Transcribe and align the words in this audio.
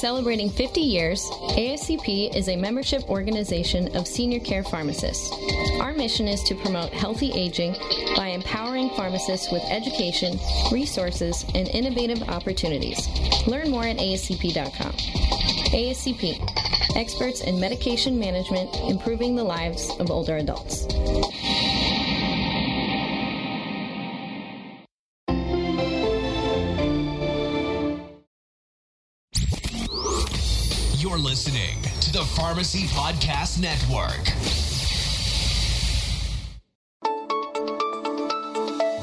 Celebrating 0.00 0.48
50 0.48 0.80
years, 0.80 1.22
ASCP 1.58 2.34
is 2.34 2.48
a 2.48 2.56
membership 2.56 3.06
organization 3.10 3.94
of 3.94 4.06
senior 4.06 4.40
care 4.40 4.64
pharmacists. 4.64 5.30
Our 5.78 5.92
mission 5.92 6.26
is 6.26 6.42
to 6.44 6.54
promote 6.54 6.88
healthy 6.90 7.30
aging 7.32 7.76
by 8.16 8.28
empowering 8.28 8.88
pharmacists 8.96 9.52
with 9.52 9.62
education, 9.64 10.38
resources, 10.72 11.44
and 11.54 11.68
innovative 11.68 12.22
opportunities. 12.30 13.06
Learn 13.46 13.70
more 13.70 13.84
at 13.84 13.98
ASCP.com. 13.98 14.92
ASCP, 15.74 16.96
experts 16.96 17.42
in 17.42 17.60
medication 17.60 18.18
management, 18.18 18.74
improving 18.88 19.36
the 19.36 19.44
lives 19.44 19.90
of 20.00 20.10
older 20.10 20.38
adults. 20.38 20.86
Listening 31.22 31.76
to 32.00 32.12
the 32.14 32.24
Pharmacy 32.24 32.86
Podcast 32.86 33.60
Network. 33.60 34.24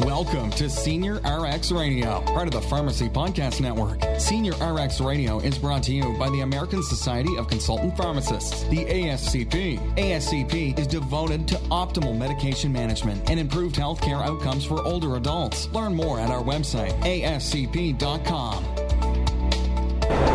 Welcome 0.04 0.50
to 0.52 0.64
SenioRx 0.64 1.78
Radio, 1.78 2.22
part 2.22 2.48
of 2.48 2.54
the 2.54 2.62
Pharmacy 2.62 3.08
Podcast 3.08 3.62
Network. 3.62 4.00
SenioRx 4.00 5.06
Radio 5.06 5.38
is 5.38 5.60
brought 5.60 5.84
to 5.84 5.94
you 5.94 6.18
by 6.18 6.32
the 6.32 6.40
American 6.40 6.82
Society 6.82 7.38
of 7.38 7.48
Consultant 7.48 7.96
Pharmacists, 7.96 8.64
the 8.64 8.86
ASCP. 8.86 9.78
ASCP 9.98 10.80
is 10.80 10.88
devoted 10.88 11.48
to 11.50 11.56
optimal 11.70 12.18
medication 12.18 12.74
management 12.74 13.30
and 13.30 13.40
improved 13.40 13.76
healthcare 13.76 14.26
outcomes 14.26 14.66
for 14.66 14.82
older 14.88 15.18
adults. 15.18 15.68
Learn 15.68 15.94
more 15.94 16.20
at 16.20 16.32
our 16.32 16.42
website, 16.42 17.00
ascp.com. 17.02 18.77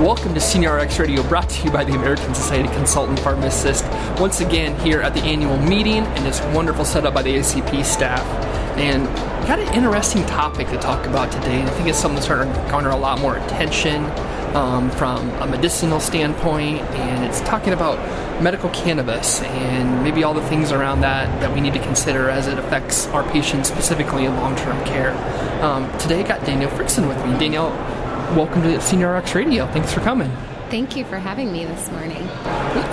Welcome 0.02 0.34
to 0.34 0.40
SenioRx 0.40 0.98
Radio, 0.98 1.22
brought 1.28 1.48
to 1.48 1.64
you 1.64 1.70
by 1.70 1.84
the 1.84 1.92
American 1.92 2.34
Society 2.34 2.68
of 2.68 2.74
Consultant 2.74 3.20
Pharmacists. 3.20 3.86
Once 4.18 4.40
again, 4.40 4.76
here 4.80 5.00
at 5.00 5.14
the 5.14 5.20
annual 5.20 5.56
meeting, 5.58 5.98
and 6.04 6.26
this 6.26 6.40
wonderful 6.46 6.84
setup 6.84 7.14
by 7.14 7.22
the 7.22 7.36
ACP 7.36 7.84
staff. 7.84 8.20
And 8.76 9.06
got 9.46 9.60
an 9.60 9.72
interesting 9.72 10.26
topic 10.26 10.66
to 10.70 10.78
talk 10.78 11.06
about 11.06 11.30
today, 11.30 11.62
I 11.62 11.70
think 11.70 11.88
it's 11.88 11.98
something 11.98 12.16
that's 12.16 12.26
starting 12.26 12.52
to 12.52 12.58
garner 12.68 12.90
a 12.90 12.96
lot 12.96 13.20
more 13.20 13.36
attention 13.36 14.02
um, 14.56 14.90
from 14.90 15.30
a 15.40 15.46
medicinal 15.46 16.00
standpoint, 16.00 16.80
and 16.80 17.24
it's 17.24 17.40
talking 17.42 17.72
about 17.72 17.96
medical 18.42 18.70
cannabis 18.70 19.40
and 19.42 20.02
maybe 20.02 20.24
all 20.24 20.34
the 20.34 20.46
things 20.48 20.72
around 20.72 21.02
that 21.02 21.40
that 21.40 21.54
we 21.54 21.60
need 21.60 21.74
to 21.74 21.82
consider 21.82 22.28
as 22.28 22.48
it 22.48 22.58
affects 22.58 23.06
our 23.08 23.22
patients, 23.30 23.68
specifically 23.68 24.24
in 24.24 24.34
long-term 24.34 24.84
care. 24.84 25.12
Um, 25.62 25.88
today, 26.00 26.24
I 26.24 26.26
got 26.26 26.44
Danielle 26.44 26.76
Fixen 26.76 27.06
with 27.06 27.24
me. 27.24 27.38
Danielle, 27.38 27.70
welcome 28.36 28.62
to 28.62 28.68
SenioRx 28.78 29.34
Radio. 29.34 29.66
Thanks 29.72 29.92
for 29.92 30.00
coming. 30.00 30.30
Thank 30.70 30.96
you 30.96 31.04
for 31.04 31.18
having 31.18 31.52
me 31.52 31.66
this 31.66 31.90
morning. 31.90 32.26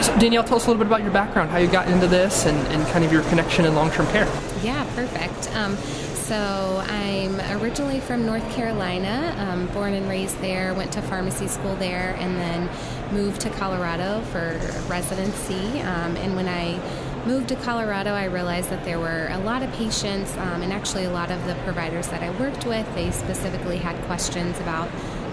So 0.01 0.13
Danielle, 0.19 0.43
tell 0.43 0.57
us 0.57 0.65
a 0.65 0.67
little 0.67 0.83
bit 0.83 0.87
about 0.87 1.01
your 1.01 1.11
background, 1.11 1.49
how 1.49 1.59
you 1.59 1.69
got 1.69 1.87
into 1.87 2.07
this, 2.07 2.45
and, 2.45 2.57
and 2.67 2.85
kind 2.87 3.05
of 3.05 3.11
your 3.13 3.21
connection 3.23 3.63
in 3.63 3.73
long 3.73 3.89
term 3.91 4.05
care. 4.07 4.27
Yeah, 4.61 4.83
perfect. 4.95 5.55
Um, 5.55 5.77
so 5.77 6.83
I'm 6.89 7.39
originally 7.61 8.01
from 8.01 8.25
North 8.25 8.47
Carolina, 8.51 9.33
um, 9.37 9.67
born 9.67 9.93
and 9.93 10.09
raised 10.09 10.39
there, 10.41 10.73
went 10.73 10.91
to 10.93 11.01
pharmacy 11.03 11.47
school 11.47 11.75
there, 11.77 12.15
and 12.19 12.35
then 12.35 12.69
moved 13.13 13.39
to 13.41 13.49
Colorado 13.51 14.21
for 14.31 14.59
residency. 14.89 15.79
Um, 15.79 16.17
and 16.17 16.35
when 16.35 16.49
I 16.49 16.79
moved 17.25 17.47
to 17.49 17.55
Colorado, 17.55 18.11
I 18.11 18.25
realized 18.25 18.69
that 18.69 18.83
there 18.83 18.99
were 18.99 19.29
a 19.31 19.39
lot 19.39 19.63
of 19.63 19.71
patients, 19.73 20.35
um, 20.37 20.61
and 20.61 20.73
actually 20.73 21.05
a 21.05 21.11
lot 21.11 21.31
of 21.31 21.45
the 21.47 21.55
providers 21.63 22.09
that 22.09 22.21
I 22.21 22.29
worked 22.39 22.65
with, 22.65 22.93
they 22.93 23.09
specifically 23.11 23.77
had 23.77 23.95
questions 24.03 24.59
about 24.59 24.89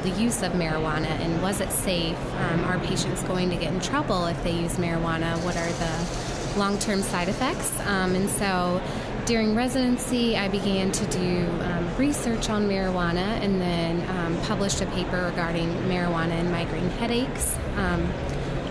the 0.06 0.22
use 0.22 0.42
of 0.42 0.52
marijuana 0.52 1.10
and 1.20 1.42
was 1.42 1.60
it 1.60 1.70
safe? 1.72 2.16
Um, 2.36 2.64
are 2.64 2.78
patients 2.78 3.24
going 3.24 3.50
to 3.50 3.56
get 3.56 3.72
in 3.72 3.80
trouble 3.80 4.26
if 4.26 4.40
they 4.44 4.52
use 4.52 4.76
marijuana? 4.76 5.36
What 5.44 5.56
are 5.56 5.72
the 5.82 6.58
long 6.58 6.78
term 6.78 7.02
side 7.02 7.28
effects? 7.28 7.72
Um, 7.80 8.14
and 8.14 8.30
so 8.30 8.80
during 9.24 9.56
residency, 9.56 10.36
I 10.36 10.46
began 10.46 10.92
to 10.92 11.06
do 11.06 11.48
um, 11.62 11.96
research 11.96 12.48
on 12.48 12.68
marijuana 12.68 13.40
and 13.42 13.61
then 13.61 14.08
um, 14.16 14.40
published 14.42 14.80
a 14.80 14.86
paper 14.86 15.24
regarding 15.24 15.68
marijuana 15.89 16.39
and 16.39 16.52
migraine 16.52 16.89
headaches. 16.90 17.56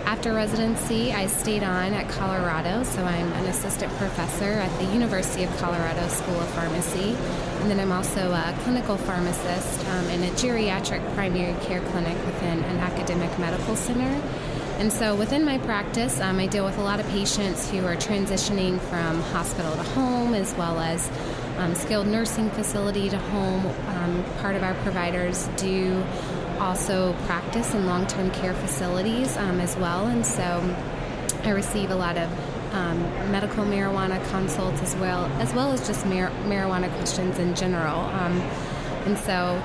After 0.06 0.32
residency, 0.32 1.12
I 1.12 1.26
stayed 1.26 1.64
on 1.64 1.92
at 1.92 2.08
Colorado, 2.08 2.84
so 2.84 3.02
I'm 3.02 3.32
an 3.32 3.46
assistant 3.46 3.92
professor 3.94 4.44
at 4.44 4.70
the 4.78 4.84
University 4.84 5.42
of 5.42 5.54
Colorado 5.56 6.06
School 6.06 6.38
of 6.38 6.48
Pharmacy. 6.50 7.16
And 7.60 7.68
then 7.68 7.80
I'm 7.80 7.90
also 7.90 8.30
a 8.30 8.54
clinical 8.60 8.96
pharmacist 8.98 9.84
um, 9.88 10.08
in 10.10 10.22
a 10.22 10.30
geriatric 10.36 11.02
primary 11.14 11.60
care 11.64 11.80
clinic 11.90 12.16
within 12.24 12.62
an 12.62 12.76
academic 12.78 13.36
medical 13.40 13.74
center. 13.74 14.22
And 14.78 14.92
so 14.92 15.16
within 15.16 15.44
my 15.44 15.58
practice, 15.58 16.20
um, 16.20 16.38
I 16.38 16.46
deal 16.46 16.64
with 16.64 16.78
a 16.78 16.82
lot 16.82 17.00
of 17.00 17.08
patients 17.08 17.68
who 17.68 17.84
are 17.84 17.96
transitioning 17.96 18.78
from 18.78 19.20
hospital 19.32 19.72
to 19.72 19.82
home 19.82 20.34
as 20.34 20.54
well 20.54 20.78
as 20.78 21.10
um, 21.58 21.74
skilled 21.74 22.06
nursing 22.06 22.48
facility 22.50 23.08
to 23.08 23.18
home. 23.18 23.66
Um, 23.88 24.24
part 24.40 24.54
of 24.54 24.62
our 24.62 24.74
providers 24.84 25.48
do 25.56 26.04
also 26.58 27.14
practice 27.26 27.74
in 27.74 27.86
long 27.86 28.06
term 28.06 28.30
care 28.30 28.54
facilities 28.54 29.36
um, 29.36 29.60
as 29.60 29.76
well. 29.76 30.06
And 30.06 30.24
so 30.24 30.42
I 31.44 31.50
receive 31.50 31.90
a 31.90 31.94
lot 31.94 32.16
of 32.16 32.30
um, 32.74 33.00
medical 33.30 33.64
marijuana 33.64 34.24
consults 34.30 34.82
as 34.82 34.94
well, 34.96 35.26
as 35.40 35.54
well 35.54 35.72
as 35.72 35.86
just 35.86 36.04
mar- 36.06 36.32
marijuana 36.44 36.92
questions 36.96 37.38
in 37.38 37.54
general. 37.54 38.00
Um, 38.00 38.40
and 39.06 39.16
so 39.16 39.62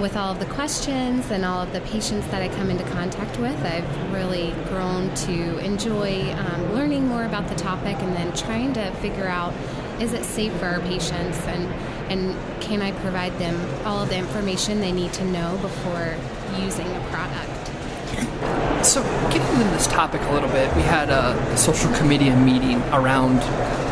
with 0.00 0.16
all 0.16 0.32
of 0.32 0.40
the 0.40 0.46
questions 0.46 1.30
and 1.30 1.44
all 1.44 1.62
of 1.62 1.72
the 1.72 1.80
patients 1.82 2.26
that 2.28 2.42
I 2.42 2.48
come 2.48 2.70
into 2.70 2.84
contact 2.84 3.38
with, 3.38 3.56
I've 3.64 4.12
really 4.12 4.52
grown 4.68 5.14
to 5.14 5.58
enjoy 5.58 6.32
um, 6.32 6.74
learning 6.74 7.06
more 7.06 7.24
about 7.24 7.48
the 7.48 7.54
topic 7.54 7.96
and 7.98 8.14
then 8.16 8.32
trying 8.34 8.72
to 8.74 8.90
figure 8.96 9.26
out 9.26 9.52
is 10.00 10.12
it 10.12 10.24
safe 10.24 10.52
for 10.54 10.66
our 10.66 10.80
patients 10.80 11.38
and 11.46 11.72
and 12.10 12.36
can 12.60 12.82
I 12.82 12.92
provide 13.00 13.32
them 13.38 13.58
all 13.86 14.02
of 14.02 14.08
the 14.08 14.16
information 14.16 14.80
they 14.80 14.92
need 14.92 15.12
to 15.14 15.24
know 15.24 15.56
before 15.62 16.16
using 16.62 16.86
a 16.86 17.00
product. 17.10 18.84
So, 18.84 19.02
getting 19.30 19.48
into 19.60 19.70
this 19.70 19.86
topic 19.86 20.20
a 20.22 20.32
little 20.32 20.50
bit, 20.50 20.74
we 20.76 20.82
had 20.82 21.08
a, 21.08 21.56
social 21.56 21.90
committee 21.94 22.30
meeting 22.30 22.82
around, 22.92 23.40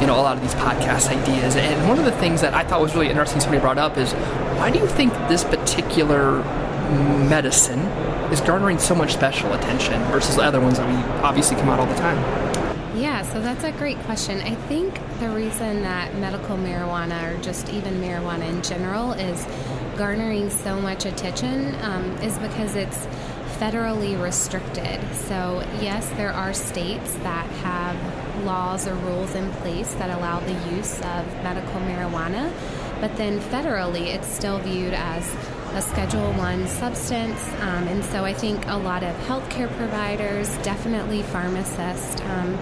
you 0.01 0.07
know, 0.07 0.15
a 0.15 0.23
lot 0.23 0.37
of 0.37 0.43
these 0.43 0.55
podcast 0.55 1.09
ideas, 1.09 1.57
and 1.57 1.89
one 1.89 1.99
of 1.99 2.05
the 2.05 2.13
things 2.13 2.41
that 2.43 2.55
I 2.55 2.65
thought 2.65 2.81
was 2.81 2.95
really 2.95 3.09
interesting 3.09 3.41
somebody 3.41 3.61
brought 3.61 3.79
up 3.79 3.97
is, 3.97 4.13
why 4.59 4.71
do 4.71 4.79
you 4.79 4.87
think 4.87 5.13
this 5.29 5.45
particular 5.45 6.43
medicine 7.29 7.81
is 8.31 8.41
garnering 8.41 8.79
so 8.79 8.95
much 8.95 9.15
special 9.15 9.53
attention 9.55 10.03
versus 10.05 10.37
the 10.37 10.43
other 10.43 10.61
ones 10.61 10.79
that 10.79 10.89
we 10.89 11.23
obviously 11.23 11.57
come 11.57 11.69
out 11.69 11.81
all 11.81 11.87
the 11.87 11.95
time? 11.95 12.19
Yeah, 12.97 13.23
so 13.23 13.41
that's 13.41 13.65
a 13.65 13.73
great 13.73 13.99
question. 14.01 14.41
I 14.43 14.55
think 14.55 15.01
the 15.19 15.31
reason 15.31 15.83
that 15.83 16.15
medical 16.17 16.57
marijuana, 16.57 17.33
or 17.33 17.43
just 17.43 17.71
even 17.71 17.95
marijuana 17.95 18.49
in 18.49 18.63
general, 18.63 19.13
is 19.13 19.47
garnering 19.97 20.51
so 20.51 20.81
much 20.81 21.05
attention 21.05 21.75
um, 21.83 22.05
is 22.19 22.39
because 22.39 22.77
it's 22.77 23.07
federally 23.59 24.21
restricted. 24.21 25.01
So, 25.15 25.65
yes, 25.81 26.09
there 26.11 26.33
are 26.33 26.53
states 26.53 27.15
that 27.17 27.47
have 27.63 28.45
laws 28.45 28.89
or 28.89 28.95
rules 28.95 29.35
in 29.35 29.51
place 29.53 29.93
that 29.95 30.11
allow 30.11 30.41
the 30.41 30.75
use 30.75 30.99
of 30.99 31.27
medical 31.45 31.81
marijuana, 31.81 32.53
but 33.01 33.17
then 33.17 33.39
federally 33.39 34.15
it's 34.15 34.27
still 34.27 34.59
viewed 34.59 34.95
as 34.95 35.33
a 35.75 35.81
Schedule 35.83 36.33
One 36.33 36.67
substance, 36.67 37.49
um, 37.61 37.89
and 37.89 38.05
so 38.05 38.25
I 38.25 38.35
think 38.35 38.67
a 38.67 38.77
lot 38.77 39.03
of 39.03 39.15
healthcare 39.27 39.75
providers, 39.77 40.49
definitely 40.59 41.23
pharmacists 41.23 42.21
um, 42.23 42.59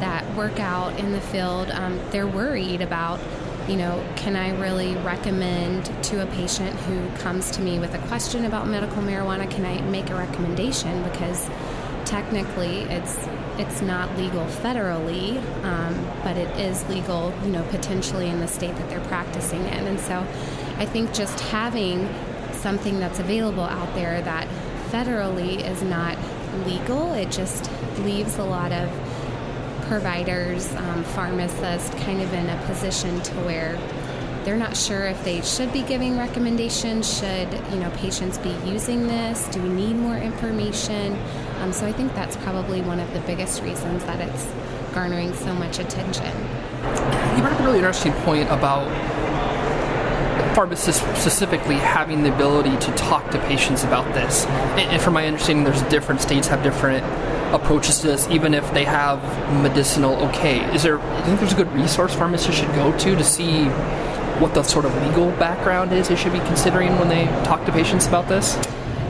that 0.00 0.28
work 0.34 0.58
out 0.58 0.98
in 0.98 1.12
the 1.12 1.20
field, 1.20 1.70
um, 1.70 2.00
they're 2.10 2.26
worried 2.26 2.80
about 2.80 3.20
you 3.68 3.76
know, 3.76 4.04
can 4.16 4.36
I 4.36 4.58
really 4.60 4.96
recommend 4.96 5.86
to 6.04 6.22
a 6.22 6.26
patient 6.26 6.74
who 6.80 7.08
comes 7.18 7.50
to 7.52 7.62
me 7.62 7.78
with 7.78 7.94
a 7.94 7.98
question 8.08 8.44
about 8.44 8.66
medical 8.66 9.02
marijuana? 9.02 9.50
Can 9.50 9.64
I 9.64 9.80
make 9.82 10.10
a 10.10 10.14
recommendation 10.14 11.02
because 11.04 11.48
technically 12.04 12.80
it's 12.82 13.16
it's 13.58 13.82
not 13.82 14.16
legal 14.16 14.44
federally, 14.46 15.36
um, 15.62 15.94
but 16.24 16.36
it 16.36 16.48
is 16.58 16.86
legal, 16.88 17.32
you 17.44 17.50
know, 17.50 17.62
potentially 17.64 18.28
in 18.28 18.40
the 18.40 18.48
state 18.48 18.74
that 18.76 18.88
they're 18.88 19.06
practicing 19.08 19.60
in. 19.66 19.86
And 19.86 20.00
so, 20.00 20.26
I 20.78 20.86
think 20.86 21.12
just 21.12 21.38
having 21.40 22.08
something 22.52 22.98
that's 22.98 23.18
available 23.18 23.64
out 23.64 23.94
there 23.94 24.22
that 24.22 24.48
federally 24.90 25.66
is 25.68 25.82
not 25.82 26.16
legal, 26.66 27.12
it 27.12 27.30
just 27.30 27.70
leaves 28.00 28.38
a 28.38 28.44
lot 28.44 28.72
of 28.72 28.88
providers, 29.92 30.74
um, 30.76 31.04
pharmacists, 31.04 31.90
kind 32.02 32.22
of 32.22 32.32
in 32.32 32.48
a 32.48 32.56
position 32.64 33.20
to 33.20 33.34
where 33.44 33.78
they're 34.42 34.56
not 34.56 34.74
sure 34.74 35.04
if 35.04 35.22
they 35.22 35.42
should 35.42 35.70
be 35.70 35.82
giving 35.82 36.16
recommendations. 36.16 37.18
Should 37.18 37.52
you 37.70 37.78
know 37.78 37.90
patients 37.96 38.38
be 38.38 38.56
using 38.64 39.06
this? 39.06 39.46
Do 39.48 39.60
we 39.60 39.68
need 39.68 39.96
more 39.96 40.16
information? 40.16 41.14
Um, 41.58 41.74
so 41.74 41.84
I 41.84 41.92
think 41.92 42.14
that's 42.14 42.38
probably 42.38 42.80
one 42.80 43.00
of 43.00 43.12
the 43.12 43.20
biggest 43.20 43.62
reasons 43.62 44.02
that 44.04 44.26
it's 44.26 44.48
garnering 44.94 45.34
so 45.34 45.52
much 45.52 45.78
attention. 45.78 46.32
You 47.36 47.42
brought 47.42 47.52
up 47.52 47.60
a 47.60 47.64
really 47.64 47.76
interesting 47.76 48.14
point 48.24 48.48
about 48.48 48.88
pharmacists 50.54 51.02
specifically 51.20 51.76
having 51.76 52.22
the 52.22 52.34
ability 52.34 52.78
to 52.78 52.90
talk 52.92 53.30
to 53.32 53.38
patients 53.40 53.84
about 53.84 54.06
this. 54.14 54.46
And, 54.46 54.90
and 54.92 55.02
from 55.02 55.12
my 55.12 55.26
understanding, 55.26 55.64
there's 55.64 55.82
different 55.82 56.22
states 56.22 56.48
have 56.48 56.62
different 56.62 57.04
approaches 57.52 58.00
to 58.00 58.08
this, 58.08 58.28
even 58.28 58.54
if 58.54 58.72
they 58.72 58.84
have 58.84 59.22
medicinal 59.62 60.14
okay. 60.28 60.60
Is 60.74 60.82
there? 60.82 60.96
Do 60.96 61.02
you 61.02 61.22
think 61.24 61.40
there's 61.40 61.52
a 61.52 61.56
good 61.56 61.72
resource 61.72 62.14
pharmacists 62.14 62.60
should 62.60 62.74
go 62.74 62.96
to 62.98 63.16
to 63.16 63.24
see 63.24 63.66
what 64.40 64.54
the 64.54 64.62
sort 64.62 64.84
of 64.84 64.94
legal 65.06 65.30
background 65.32 65.92
is 65.92 66.08
they 66.08 66.16
should 66.16 66.32
be 66.32 66.40
considering 66.40 66.98
when 66.98 67.08
they 67.08 67.26
talk 67.44 67.64
to 67.66 67.72
patients 67.72 68.06
about 68.06 68.28
this? 68.28 68.56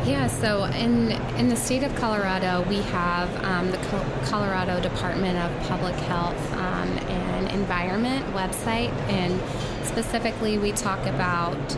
Yeah, 0.04 0.26
so 0.26 0.64
in 0.64 1.12
in 1.38 1.48
the 1.48 1.56
state 1.56 1.84
of 1.84 1.94
Colorado, 1.94 2.64
we 2.68 2.82
have 2.82 3.44
um, 3.44 3.70
the 3.70 3.78
Colorado 4.24 4.80
Department 4.80 5.38
of 5.38 5.68
Public 5.68 5.94
Health 5.94 6.52
um, 6.54 6.88
and 7.08 7.50
Environment 7.52 8.26
website, 8.34 8.92
and 9.08 9.40
specifically, 9.86 10.58
we 10.58 10.72
talk 10.72 11.06
about. 11.06 11.76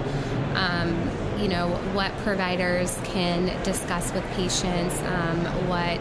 Um, 0.55 1.11
you 1.45 1.51
know 1.51 1.69
what 1.93 2.11
providers 2.25 2.99
can 3.05 3.63
discuss 3.65 4.11
with 4.15 4.25
patients, 4.33 4.99
um, 5.03 5.45
what 5.69 6.01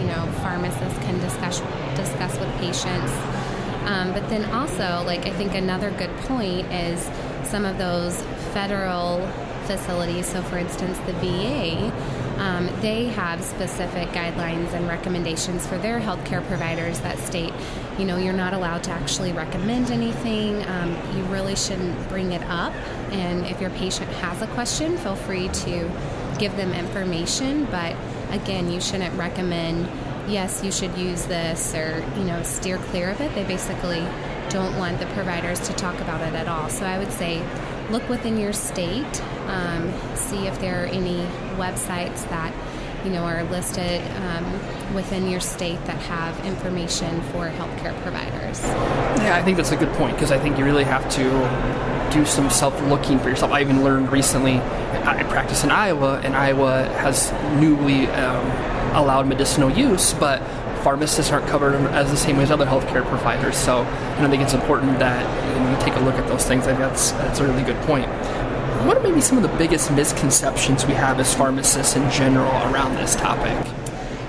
you 0.00 0.06
know 0.08 0.28
pharmacists 0.42 0.98
can 1.04 1.16
discuss 1.20 1.60
discuss 1.94 2.36
with 2.40 2.52
patients. 2.58 3.12
Um, 3.86 4.12
but 4.12 4.28
then 4.28 4.50
also, 4.50 5.04
like 5.06 5.26
I 5.26 5.30
think 5.30 5.54
another 5.54 5.92
good 5.92 6.10
point 6.22 6.66
is 6.72 7.08
some 7.48 7.64
of 7.64 7.78
those 7.78 8.20
federal 8.52 9.24
facilities. 9.70 10.26
So, 10.26 10.42
for 10.42 10.58
instance, 10.58 10.98
the 11.06 11.12
VA, 11.12 11.92
um, 12.38 12.68
they 12.80 13.06
have 13.06 13.44
specific 13.44 14.08
guidelines 14.08 14.72
and 14.72 14.88
recommendations 14.88 15.64
for 15.68 15.78
their 15.78 16.00
healthcare 16.00 16.44
providers 16.48 16.98
that 17.00 17.16
state, 17.18 17.52
you 17.96 18.04
know, 18.04 18.16
you're 18.16 18.32
not 18.32 18.54
allowed 18.54 18.82
to 18.84 18.90
actually 18.90 19.32
recommend 19.32 19.92
anything. 19.92 20.66
Um, 20.66 20.96
you 21.16 21.22
really 21.24 21.54
shouldn't 21.54 22.08
bring 22.08 22.32
it 22.32 22.42
up. 22.44 22.72
And 23.12 23.46
if 23.46 23.60
your 23.60 23.70
patient 23.70 24.10
has 24.12 24.42
a 24.42 24.46
question, 24.48 24.96
feel 24.98 25.16
free 25.16 25.48
to 25.48 25.90
give 26.38 26.56
them 26.56 26.72
information. 26.72 27.66
But 27.66 27.96
again, 28.30 28.70
you 28.70 28.80
shouldn't 28.80 29.14
recommend, 29.16 29.88
yes, 30.28 30.62
you 30.64 30.72
should 30.72 30.96
use 30.96 31.26
this 31.26 31.74
or, 31.74 32.04
you 32.16 32.24
know, 32.24 32.42
steer 32.42 32.78
clear 32.78 33.10
of 33.10 33.20
it. 33.20 33.34
They 33.34 33.44
basically 33.44 34.06
don't 34.48 34.76
want 34.78 34.98
the 34.98 35.06
providers 35.06 35.60
to 35.60 35.72
talk 35.74 35.98
about 36.00 36.20
it 36.20 36.34
at 36.34 36.48
all. 36.48 36.68
So 36.68 36.84
I 36.84 36.98
would 36.98 37.12
say 37.12 37.42
look 37.90 38.08
within 38.08 38.38
your 38.38 38.52
state, 38.52 39.22
um, 39.46 39.92
see 40.14 40.46
if 40.46 40.60
there 40.60 40.84
are 40.84 40.86
any 40.86 41.26
websites 41.56 42.28
that 42.30 42.52
you 43.04 43.10
know 43.10 43.22
are 43.22 43.44
listed 43.44 44.02
um, 44.16 44.94
within 44.94 45.28
your 45.28 45.40
state 45.40 45.84
that 45.86 45.98
have 45.98 46.44
information 46.44 47.20
for 47.32 47.48
healthcare 47.48 47.98
providers. 48.02 48.60
Yeah, 49.22 49.36
I 49.36 49.42
think 49.42 49.56
that's 49.56 49.72
a 49.72 49.76
good 49.76 49.92
point 49.94 50.16
because 50.16 50.32
I 50.32 50.38
think 50.38 50.58
you 50.58 50.64
really 50.64 50.84
have 50.84 51.08
to 51.12 52.10
do 52.12 52.24
some 52.24 52.50
self-looking 52.50 53.20
for 53.20 53.28
yourself. 53.28 53.52
I 53.52 53.60
even 53.60 53.84
learned 53.84 54.10
recently. 54.10 54.56
I 54.56 55.22
practice 55.24 55.64
in 55.64 55.70
Iowa, 55.70 56.20
and 56.20 56.36
Iowa 56.36 56.84
has 56.98 57.32
newly 57.60 58.06
um, 58.08 58.46
allowed 58.96 59.28
medicinal 59.28 59.70
use, 59.70 60.12
but 60.14 60.42
pharmacists 60.82 61.30
aren't 61.30 61.46
covered 61.46 61.74
as 61.92 62.10
the 62.10 62.16
same 62.16 62.36
way 62.36 62.42
as 62.42 62.50
other 62.50 62.66
healthcare 62.66 63.06
providers. 63.06 63.56
So 63.56 63.82
I 63.82 64.28
think 64.28 64.42
it's 64.42 64.54
important 64.54 64.98
that 64.98 65.20
you, 65.54 65.60
know, 65.62 65.70
you 65.70 65.84
take 65.84 65.94
a 65.94 66.04
look 66.04 66.16
at 66.16 66.26
those 66.26 66.44
things. 66.44 66.64
I 66.64 66.68
think 66.68 66.78
that's 66.80 67.12
that's 67.12 67.40
a 67.40 67.46
really 67.46 67.62
good 67.62 67.80
point. 67.82 68.06
What 68.86 68.96
are 68.96 69.02
maybe 69.02 69.20
some 69.20 69.36
of 69.36 69.42
the 69.42 69.54
biggest 69.58 69.92
misconceptions 69.92 70.86
we 70.86 70.94
have 70.94 71.20
as 71.20 71.34
pharmacists 71.34 71.96
in 71.96 72.10
general 72.10 72.50
around 72.72 72.94
this 72.94 73.14
topic? 73.14 73.52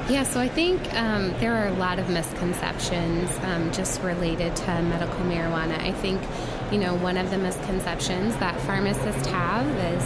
Yeah, 0.09 0.23
so 0.23 0.41
I 0.41 0.49
think 0.49 0.93
um, 0.93 1.29
there 1.39 1.55
are 1.55 1.67
a 1.67 1.73
lot 1.75 1.99
of 1.99 2.09
misconceptions 2.09 3.29
um, 3.43 3.71
just 3.71 4.01
related 4.01 4.53
to 4.57 4.81
medical 4.81 5.23
marijuana. 5.23 5.79
I 5.79 5.93
think, 5.93 6.21
you 6.69 6.79
know, 6.79 6.95
one 6.95 7.15
of 7.15 7.31
the 7.31 7.37
misconceptions 7.37 8.35
that 8.37 8.59
pharmacists 8.61 9.25
have 9.27 9.65
is 9.67 10.03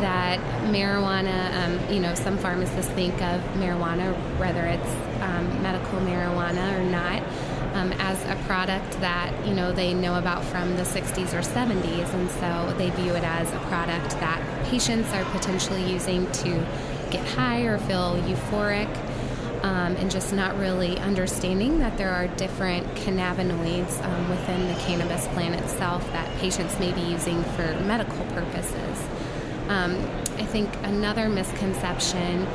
that 0.00 0.38
marijuana, 0.72 1.52
um, 1.64 1.92
you 1.92 1.98
know, 1.98 2.14
some 2.14 2.38
pharmacists 2.38 2.92
think 2.92 3.14
of 3.14 3.40
marijuana, 3.54 4.14
whether 4.38 4.66
it's 4.66 5.20
um, 5.20 5.62
medical 5.64 5.98
marijuana 5.98 6.78
or 6.78 6.84
not, 6.84 7.24
um, 7.74 7.92
as 7.98 8.22
a 8.24 8.36
product 8.46 9.00
that 9.00 9.32
you 9.46 9.54
know 9.54 9.72
they 9.72 9.94
know 9.94 10.18
about 10.18 10.44
from 10.44 10.76
the 10.76 10.82
60s 10.82 11.32
or 11.32 11.40
70s, 11.40 12.12
and 12.14 12.30
so 12.30 12.74
they 12.78 12.90
view 12.90 13.14
it 13.14 13.24
as 13.24 13.52
a 13.52 13.58
product 13.68 14.10
that 14.20 14.42
patients 14.66 15.12
are 15.12 15.24
potentially 15.26 15.84
using 15.90 16.30
to 16.32 16.66
get 17.10 17.26
high 17.28 17.62
or 17.62 17.78
feel 17.78 18.16
euphoric. 18.22 18.88
Um, 19.62 19.94
and 19.96 20.10
just 20.10 20.32
not 20.32 20.58
really 20.58 20.96
understanding 21.00 21.80
that 21.80 21.98
there 21.98 22.10
are 22.10 22.28
different 22.28 22.86
cannabinoids 22.94 24.02
um, 24.02 24.30
within 24.30 24.66
the 24.68 24.74
cannabis 24.80 25.26
plant 25.28 25.54
itself 25.54 26.02
that 26.12 26.34
patients 26.38 26.80
may 26.80 26.92
be 26.92 27.02
using 27.02 27.42
for 27.42 27.78
medical 27.82 28.24
purposes. 28.32 29.06
Um, 29.68 29.96
I 30.38 30.46
think 30.46 30.74
another 30.82 31.28
misconception 31.28 32.46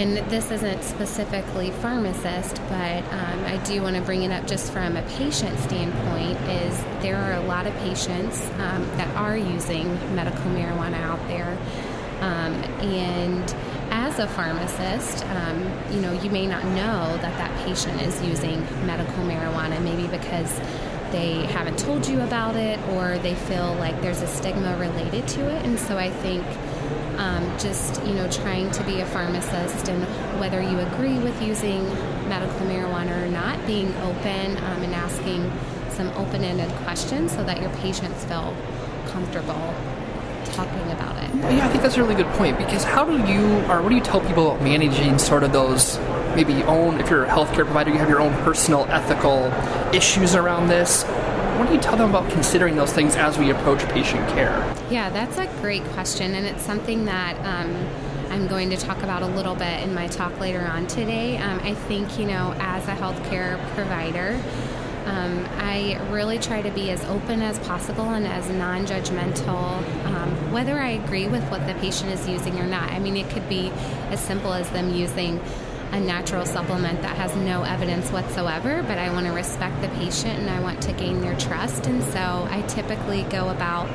and 0.00 0.16
this 0.30 0.50
isn't 0.50 0.82
specifically 0.82 1.70
pharmacist, 1.72 2.56
but 2.70 3.04
um, 3.12 3.44
I 3.44 3.60
do 3.66 3.82
want 3.82 3.96
to 3.96 4.02
bring 4.02 4.22
it 4.22 4.30
up 4.30 4.46
just 4.46 4.72
from 4.72 4.96
a 4.96 5.02
patient 5.02 5.58
standpoint. 5.58 6.38
Is 6.48 6.74
there 7.02 7.18
are 7.18 7.34
a 7.34 7.42
lot 7.42 7.66
of 7.66 7.74
patients 7.80 8.42
um, 8.60 8.86
that 8.96 9.14
are 9.14 9.36
using 9.36 9.92
medical 10.14 10.44
marijuana 10.52 10.96
out 11.02 11.20
there, 11.28 11.54
um, 12.22 12.54
and 12.80 13.54
as 13.90 14.18
a 14.18 14.26
pharmacist, 14.28 15.26
um, 15.26 15.70
you 15.92 16.00
know 16.00 16.12
you 16.22 16.30
may 16.30 16.46
not 16.46 16.64
know 16.64 17.18
that 17.18 17.36
that 17.36 17.66
patient 17.66 18.00
is 18.00 18.22
using 18.22 18.58
medical 18.86 19.22
marijuana, 19.24 19.82
maybe 19.82 20.06
because 20.06 20.58
they 21.12 21.44
haven't 21.48 21.78
told 21.78 22.06
you 22.06 22.22
about 22.22 22.56
it 22.56 22.80
or 22.94 23.18
they 23.18 23.34
feel 23.34 23.74
like 23.74 24.00
there's 24.00 24.22
a 24.22 24.26
stigma 24.28 24.78
related 24.78 25.28
to 25.28 25.40
it, 25.54 25.62
and 25.66 25.78
so 25.78 25.98
I 25.98 26.08
think 26.08 26.46
um, 27.18 27.44
just 27.58 28.04
you 28.04 28.14
know 28.14 28.30
trying 28.30 28.70
to 28.72 28.82
be 28.84 29.00
a 29.00 29.06
pharmacist 29.06 29.88
and 29.88 30.04
whether 30.40 30.60
you 30.60 30.78
agree 30.78 31.18
with 31.18 31.40
using 31.42 31.84
medical 32.28 32.60
marijuana 32.66 33.22
or 33.22 33.28
not, 33.28 33.64
being 33.66 33.94
open 33.96 34.56
um, 34.56 34.82
and 34.82 34.94
asking 34.94 35.50
some 35.90 36.08
open-ended 36.16 36.70
questions 36.84 37.32
so 37.32 37.44
that 37.44 37.60
your 37.60 37.70
patients 37.76 38.24
feel 38.24 38.54
comfortable 39.06 39.74
talking 40.46 40.90
about 40.92 41.16
it. 41.22 41.34
Yeah, 41.34 41.66
I 41.66 41.68
think 41.68 41.82
that's 41.82 41.96
a 41.96 42.02
really 42.02 42.14
good 42.14 42.32
point 42.34 42.58
because 42.58 42.84
how 42.84 43.04
do 43.04 43.16
you 43.30 43.44
or 43.70 43.82
what 43.82 43.88
do 43.88 43.94
you 43.94 44.00
tell 44.00 44.20
people 44.20 44.50
about 44.50 44.62
managing 44.62 45.18
sort 45.18 45.42
of 45.42 45.52
those 45.52 45.98
maybe 46.34 46.62
own 46.64 47.00
if 47.00 47.10
you're 47.10 47.24
a 47.24 47.28
healthcare 47.28 47.64
provider 47.64 47.90
you 47.90 47.98
have 47.98 48.08
your 48.08 48.20
own 48.20 48.32
personal 48.42 48.86
ethical 48.86 49.52
issues 49.94 50.34
around 50.34 50.68
this 50.68 51.04
what 51.60 51.68
do 51.68 51.74
you 51.74 51.80
tell 51.80 51.96
them 51.96 52.08
about 52.08 52.30
considering 52.30 52.74
those 52.74 52.90
things 52.90 53.16
as 53.16 53.36
we 53.36 53.50
approach 53.50 53.86
patient 53.90 54.26
care? 54.30 54.48
Yeah, 54.90 55.10
that's 55.10 55.36
a 55.36 55.44
great 55.60 55.84
question, 55.88 56.34
and 56.34 56.46
it's 56.46 56.62
something 56.62 57.04
that 57.04 57.36
um, 57.44 57.76
I'm 58.30 58.46
going 58.46 58.70
to 58.70 58.78
talk 58.78 59.02
about 59.02 59.20
a 59.20 59.26
little 59.26 59.54
bit 59.54 59.82
in 59.82 59.92
my 59.92 60.06
talk 60.06 60.40
later 60.40 60.60
on 60.62 60.86
today. 60.86 61.36
Um, 61.36 61.60
I 61.62 61.74
think, 61.74 62.18
you 62.18 62.24
know, 62.24 62.54
as 62.60 62.88
a 62.88 62.94
healthcare 62.94 63.58
provider, 63.74 64.40
um, 65.04 65.46
I 65.58 66.00
really 66.10 66.38
try 66.38 66.62
to 66.62 66.70
be 66.70 66.90
as 66.90 67.04
open 67.04 67.42
as 67.42 67.58
possible 67.58 68.08
and 68.08 68.26
as 68.26 68.48
non 68.48 68.86
judgmental, 68.86 69.82
um, 70.06 70.52
whether 70.52 70.78
I 70.78 70.92
agree 70.92 71.28
with 71.28 71.44
what 71.50 71.66
the 71.66 71.74
patient 71.74 72.10
is 72.10 72.26
using 72.26 72.58
or 72.58 72.66
not. 72.66 72.90
I 72.90 73.00
mean, 73.00 73.18
it 73.18 73.28
could 73.28 73.46
be 73.50 73.68
as 74.08 74.20
simple 74.20 74.54
as 74.54 74.70
them 74.70 74.94
using 74.94 75.38
a 75.92 76.00
natural 76.00 76.46
supplement 76.46 77.02
that 77.02 77.16
has 77.16 77.34
no 77.36 77.62
evidence 77.62 78.10
whatsoever, 78.10 78.82
but 78.86 78.98
I 78.98 79.10
want 79.12 79.26
to 79.26 79.32
respect 79.32 79.80
the 79.82 79.88
patient 79.88 80.38
and 80.38 80.48
I 80.48 80.60
want 80.60 80.80
to 80.82 80.92
gain 80.92 81.20
their 81.20 81.36
trust. 81.36 81.86
And 81.86 82.02
so 82.04 82.46
I 82.50 82.64
typically 82.68 83.24
go 83.24 83.48
about 83.48 83.88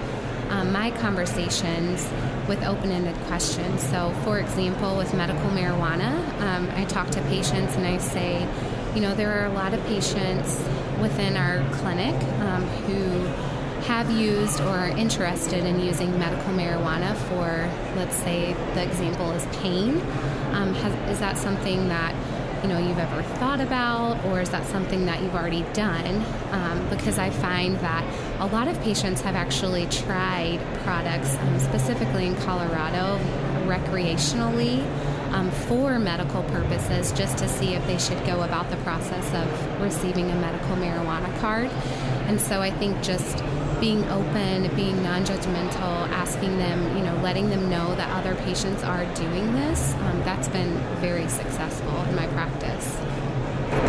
um, 0.50 0.72
my 0.72 0.92
conversations 0.92 2.08
with 2.48 2.64
open 2.64 2.92
ended 2.92 3.16
questions. 3.28 3.82
So, 3.84 4.14
for 4.24 4.40
example, 4.40 4.98
with 4.98 5.14
medical 5.14 5.50
marijuana, 5.50 6.12
um, 6.42 6.70
I 6.76 6.86
talk 6.86 7.10
to 7.12 7.22
patients 7.24 7.76
and 7.76 7.86
I 7.86 7.98
say, 7.98 8.48
you 8.94 9.02
know, 9.02 9.16
there 9.16 9.42
are 9.42 9.46
a 9.46 9.54
lot 9.54 9.74
of 9.74 9.84
patients 9.86 10.58
within 11.02 11.36
our 11.38 11.68
clinic 11.76 12.16
um, 12.42 12.64
who 12.88 13.26
have 13.86 14.10
used 14.10 14.60
or 14.62 14.70
are 14.70 14.90
interested 14.90 15.64
in 15.64 15.80
using 15.80 16.18
medical 16.18 16.54
marijuana 16.54 17.16
for, 17.16 17.70
let's 17.96 18.16
say, 18.16 18.54
the 18.74 18.84
example 18.84 19.32
is 19.32 19.46
pain. 19.58 20.02
Um, 20.56 20.74
has, 20.76 21.12
is 21.12 21.20
that 21.20 21.38
something 21.38 21.90
that 21.90 22.16
you 22.64 22.70
know 22.70 22.80
you've 22.80 22.98
ever 22.98 23.22
thought 23.40 23.60
about, 23.60 24.24
or 24.26 24.40
is 24.40 24.50
that 24.50 24.66
something 24.66 25.06
that 25.06 25.22
you've 25.22 25.36
already 25.36 25.64
done? 25.74 26.24
Um, 26.52 26.90
because 26.90 27.20
I 27.20 27.30
find 27.30 27.76
that 27.80 28.04
a 28.40 28.48
lot 28.48 28.68
of 28.68 28.80
patients 28.82 29.22
have 29.22 29.36
actually 29.36 29.86
tried 29.88 30.60
products, 30.84 31.36
um, 31.36 31.60
specifically 31.60 32.28
in 32.28 32.36
Colorado, 32.38 33.20
recreationally. 33.68 34.84
Um, 35.32 35.52
for 35.52 36.00
medical 36.00 36.44
purposes, 36.44 37.12
just 37.12 37.38
to 37.40 37.50
see 37.50 37.74
if 37.74 37.86
they 37.88 37.98
should 37.98 38.26
go 38.26 38.44
about 38.44 38.70
the 38.70 38.78
process 38.78 39.26
of 39.34 39.82
receiving 39.82 40.32
a 40.32 40.36
medical 40.36 40.78
marijuana 40.78 41.30
card. 41.42 41.70
And 42.30 42.40
so 42.40 42.62
I 42.62 42.72
think 42.72 43.02
just 43.04 43.44
being 43.80 44.04
open, 44.10 44.74
being 44.76 45.02
non-judgmental, 45.04 46.10
asking 46.10 46.58
them, 46.58 46.98
you 46.98 47.04
know, 47.04 47.16
letting 47.22 47.50
them 47.50 47.70
know 47.70 47.96
that 47.96 48.10
other 48.10 48.36
patients 48.44 48.84
are 48.84 49.06
doing 49.16 49.54
this, 49.54 49.94
um, 49.96 50.20
that's 50.20 50.48
been 50.48 50.78
very 51.00 51.28
successful 51.28 52.02
in 52.04 52.16
my 52.16 52.28
practice. 52.28 52.98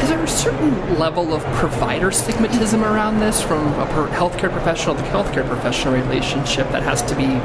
is 0.02 0.08
there 0.08 0.22
a 0.22 0.28
certain 0.28 0.98
level 0.98 1.32
of 1.32 1.42
provider 1.54 2.08
stigmatism 2.08 2.82
around 2.82 3.20
this 3.20 3.40
from 3.40 3.66
a 3.74 3.86
healthcare 4.12 4.50
professional 4.50 4.94
to 4.96 5.02
healthcare 5.02 5.46
professional 5.46 5.94
relationship 5.94 6.68
that 6.70 6.82
has 6.82 7.02
to 7.02 7.14
be 7.14 7.40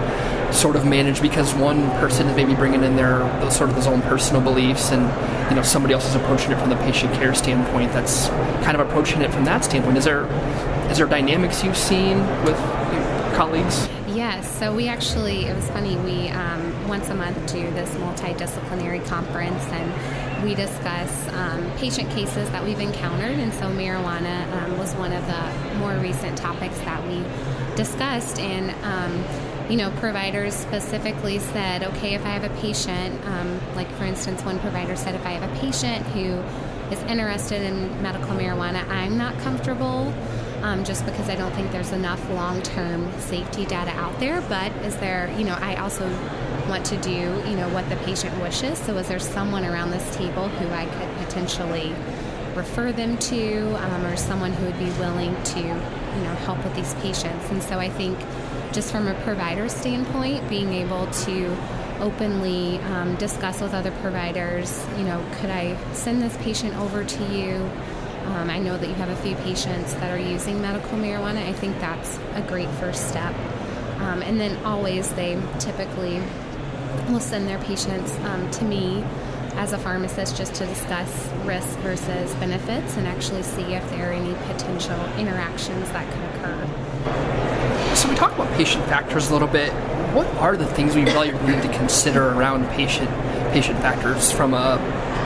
sort 0.52 0.76
of 0.76 0.86
managed 0.86 1.22
because 1.22 1.54
one 1.54 1.90
person 1.92 2.28
is 2.28 2.36
maybe 2.36 2.54
bringing 2.56 2.84
in 2.84 2.96
their 2.96 3.22
sort 3.52 3.70
of 3.70 3.76
his 3.76 3.88
own 3.88 4.02
personal 4.02 4.42
beliefs 4.42 4.92
and 4.92 5.04
you 5.50 5.56
know 5.56 5.62
somebody 5.62 5.94
else 5.94 6.08
is 6.08 6.16
approaching 6.16 6.52
it 6.52 6.60
from 6.60 6.70
the 6.70 6.76
patient 6.78 7.14
care 7.14 7.34
standpoint 7.34 7.92
that's 7.94 8.28
kind 8.66 8.76
of 8.76 8.86
approaching 8.88 9.22
it 9.22 9.32
from 9.32 9.46
that 9.46 9.64
standpoint 9.64 9.98
is 9.98 10.04
there 10.04 10.26
is 10.92 10.98
there 10.98 11.08
dynamics 11.08 11.64
you've 11.64 11.78
seen 11.78 12.20
with 12.44 12.60
your 12.60 13.34
colleagues? 13.36 13.88
Yes 14.08 14.60
so 14.60 14.76
we 14.76 14.88
actually 14.90 15.46
it 15.46 15.56
was 15.56 15.68
funny 15.70 15.96
we 15.98 16.28
um, 16.30 16.88
once 16.88 17.10
a 17.10 17.16
month 17.16 17.38
do 17.52 17.62
this 17.72 17.90
multidisciplinary 17.96 19.04
conference 19.08 19.64
and 19.72 20.44
we 20.44 20.54
discuss 20.54 21.28
um, 21.30 21.72
patient 21.78 22.10
cases 22.12 22.50
that 22.50 22.64
we've 22.64 22.80
encountered. 22.80 23.38
And 23.38 23.54
so 23.54 23.66
marijuana 23.72 24.52
um, 24.54 24.78
was 24.78 24.94
one 24.96 25.14
of 25.14 25.26
the 25.28 25.78
more 25.78 25.94
recent 25.98 26.38
topics 26.38 26.78
that 26.80 27.06
we 27.08 27.24
discussed. 27.76 28.40
And 28.40 28.72
um, 28.84 29.70
you 29.70 29.78
know, 29.78 29.92
providers 29.98 30.54
specifically 30.54 31.40
said, 31.40 31.84
okay, 31.84 32.16
if 32.16 32.26
I 32.26 32.30
have 32.30 32.44
a 32.44 32.62
patient, 32.62 33.24
um, 33.26 33.60
like 33.76 33.90
for 33.94 34.04
instance, 34.04 34.44
one 34.44 34.60
provider 34.60 34.96
said, 34.96 35.16
if 35.16 35.26
I 35.26 35.32
have 35.32 35.50
a 35.50 35.60
patient 35.60 36.06
who 36.08 36.34
is 36.94 37.02
interested 37.04 37.62
in 37.62 38.02
medical 38.02 38.30
marijuana, 38.30 38.86
I'm 38.90 39.18
not 39.18 39.38
comfortable 39.40 40.14
um, 40.62 40.84
just 40.84 41.06
because 41.06 41.30
I 41.30 41.36
don't 41.36 41.52
think 41.54 41.72
there's 41.72 41.92
enough 41.92 42.30
long 42.32 42.62
term 42.62 43.12
safety 43.20 43.66
data 43.66 43.92
out 43.92 44.20
there. 44.20 44.42
But 44.42 44.72
is 44.84 44.96
there, 44.98 45.34
you 45.38 45.44
know, 45.44 45.58
I 45.60 45.76
also 45.76 46.08
want 46.70 46.86
to 46.88 46.98
do, 46.98 47.12
you 47.12 47.56
know, 47.56 47.70
what 47.70 47.88
the 47.90 47.96
patient 47.98 48.40
wishes. 48.42 48.78
So 48.80 48.98
is 48.98 49.08
there 49.08 49.20
someone 49.20 49.66
around 49.66 49.92
this 49.92 50.16
table 50.16 50.48
who 50.48 50.70
I 50.74 50.86
could 50.86 51.26
potentially 51.26 51.94
refer 52.56 52.92
them 52.92 53.18
to 53.18 53.76
um, 53.84 54.06
or 54.06 54.16
someone 54.16 54.52
who 54.54 54.66
would 54.66 54.80
be 54.80 54.90
willing 55.00 55.42
to, 55.44 55.60
you 55.60 56.24
know, 56.24 56.36
help 56.46 56.64
with 56.64 56.76
these 56.76 56.94
patients? 56.96 57.50
And 57.50 57.62
so 57.62 57.80
I 57.80 57.90
think 57.90 58.18
just 58.72 58.92
from 58.92 59.08
a 59.08 59.14
provider 59.24 59.68
standpoint, 59.68 60.48
being 60.48 60.74
able 60.74 61.08
to 61.08 61.58
openly 62.00 62.80
um, 62.80 63.16
discuss 63.16 63.62
with 63.62 63.74
other 63.74 63.92
providers, 64.02 64.84
you 64.98 65.04
know, 65.04 65.24
could 65.40 65.50
I 65.50 65.78
send 65.94 66.22
this 66.22 66.36
patient 66.38 66.76
over 66.78 67.04
to 67.04 67.24
you? 67.26 67.70
Um, 68.26 68.50
I 68.50 68.60
know 68.60 68.78
that 68.78 68.88
you 68.88 68.94
have 68.96 69.10
a 69.10 69.16
few 69.18 69.36
patients 69.38 69.94
that 69.96 70.12
are 70.12 70.22
using 70.22 70.62
medical 70.62 70.98
marijuana. 70.98 71.48
I 71.48 71.54
think 71.54 71.80
that's 71.80 72.20
a 72.34 72.42
great 72.42 72.70
first 72.72 73.10
step. 73.10 73.34
Um, 74.00 74.22
and 74.22 74.40
then 74.40 74.64
always 74.66 75.12
they 75.14 75.42
typically 75.60 76.22
will 77.10 77.20
send 77.20 77.48
their 77.48 77.60
patients 77.60 78.16
um, 78.26 78.50
to 78.52 78.66
me 78.66 79.04
as 79.56 79.74
a 79.74 79.78
pharmacist 79.78 80.38
just 80.38 80.56
to 80.56 80.66
discuss 80.66 81.30
risk 81.44 81.78
versus 81.80 82.34
benefits 82.36 82.98
and 82.98 83.08
actually 83.08 83.44
see 83.44 83.74
if 83.74 83.88
there 83.90 84.10
are 84.10 84.14
any 84.14 84.34
potential 84.54 85.00
interactions 85.18 85.90
that 85.92 86.10
could 86.12 86.24
occur. 86.36 87.96
So 87.96 88.10
we 88.10 88.16
talked 88.16 88.36
about 88.36 88.52
patient 88.54 88.86
factors 88.86 89.30
a 89.30 89.34
little 89.34 89.48
bit. 89.48 89.72
What 90.14 90.28
are 90.38 90.56
the 90.56 90.66
things 90.66 90.96
we 90.96 91.04
really 91.04 91.32
need 91.32 91.62
to 91.62 91.72
consider 91.74 92.30
around 92.30 92.68
patient 92.70 93.10
patient 93.52 93.80
factors 93.80 94.32
from 94.32 94.54
a 94.54 94.78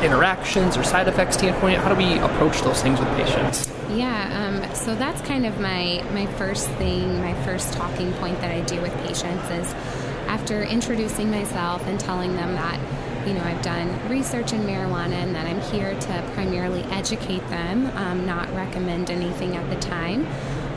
interactions 0.06 0.78
or 0.78 0.84
side 0.84 1.08
effects 1.08 1.36
standpoint? 1.38 1.80
How 1.80 1.90
do 1.90 1.96
we 1.96 2.18
approach 2.20 2.62
those 2.62 2.82
things 2.82 3.00
with 3.00 3.10
patients? 3.18 3.72
Yeah, 3.90 4.64
um, 4.64 4.76
so 4.76 4.96
that's 4.96 5.22
kind 5.22 5.46
of 5.46 5.60
my 5.60 6.04
my 6.12 6.28
first 6.38 6.70
thing, 6.72 7.20
my 7.20 7.34
first 7.44 7.74
talking 7.74 8.14
point 8.14 8.40
that 8.42 8.52
I 8.52 8.62
do 8.62 8.80
with 8.82 8.96
patients 9.06 9.50
is 9.50 9.74
after 10.28 10.64
introducing 10.64 11.30
myself 11.30 11.86
and 11.88 12.00
telling 12.00 12.36
them 12.36 12.54
that 12.56 12.80
you 13.28 13.34
know 13.34 13.44
I've 13.44 13.62
done 13.62 14.10
research 14.10 14.54
in 14.54 14.62
marijuana 14.62 15.14
and 15.14 15.36
that 15.36 15.46
I'm 15.46 15.62
here 15.74 16.00
to 16.00 16.32
primarily 16.34 16.84
educate 16.84 17.48
them, 17.50 17.88
um, 17.98 18.26
not 18.26 18.50
recommend 18.56 19.10
anything 19.10 19.56
at 19.56 19.70
the 19.70 19.78
time 19.78 20.28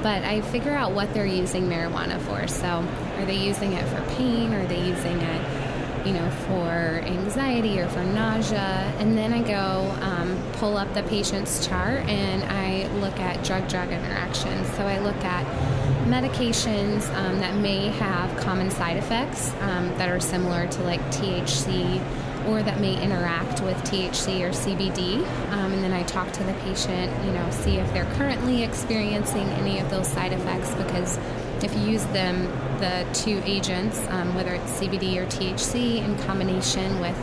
but 0.03 0.23
I 0.23 0.41
figure 0.43 0.73
out 0.73 0.93
what 0.93 1.13
they're 1.13 1.27
using 1.27 1.65
marijuana 1.65 2.21
for. 2.21 2.47
So, 2.47 2.67
are 3.17 3.25
they 3.25 3.37
using 3.37 3.73
it 3.73 3.87
for 3.89 4.01
pain? 4.15 4.55
Are 4.55 4.67
they 4.67 4.79
using 4.87 5.21
it, 5.21 5.58
you 6.07 6.13
know, 6.13 6.31
for 6.47 6.71
anxiety 7.05 7.81
or 7.81 7.89
for 7.89 8.03
nausea? 8.03 8.93
And 8.99 9.17
then 9.17 9.33
I 9.33 9.43
go 9.43 9.95
um, 10.01 10.41
pull 10.55 10.77
up 10.77 10.93
the 10.95 11.03
patient's 11.05 11.67
chart 11.67 12.01
and 12.09 12.45
I 12.45 12.87
look 13.01 13.19
at 13.21 13.45
drug-drug 13.45 13.91
interactions. 13.91 14.67
So 14.77 14.85
I 14.85 14.99
look 15.01 15.23
at 15.25 15.47
medications 16.09 17.13
um, 17.15 17.39
that 17.41 17.55
may 17.57 17.89
have 17.89 18.37
common 18.39 18.71
side 18.71 18.97
effects 18.97 19.53
um, 19.61 19.89
that 19.99 20.09
are 20.09 20.21
similar 20.21 20.67
to 20.67 20.83
like 20.83 21.01
THC 21.13 22.01
or 22.49 22.63
that 22.63 22.81
may 22.81 23.01
interact 23.03 23.61
with 23.61 23.77
THC 23.79 24.41
or 24.41 24.51
CBD. 24.51 25.19
Um, 25.53 25.73
and 25.73 25.85
then 25.85 25.93
I 25.93 26.03
talk 26.05 26.33
to 26.33 26.43
the 26.45 26.55
patient, 26.65 27.13
you 27.25 27.33
know, 27.33 27.51
see 27.51 27.77
if 27.77 27.93
they're 27.93 28.11
currently 28.15 28.63
experiencing 28.63 29.47
any 29.51 29.79
of 29.81 29.91
those 29.91 30.09
side 30.09 30.33
effects 30.33 30.75
because 30.75 31.19
if 31.65 31.75
you 31.75 31.81
use 31.83 32.05
them, 32.07 32.45
the 32.79 33.07
two 33.13 33.43
agents, 33.45 33.99
um, 34.09 34.35
whether 34.35 34.55
it's 34.55 34.81
CBD 34.81 35.17
or 35.19 35.27
THC, 35.27 36.05
in 36.05 36.17
combination 36.19 37.01
with 37.01 37.17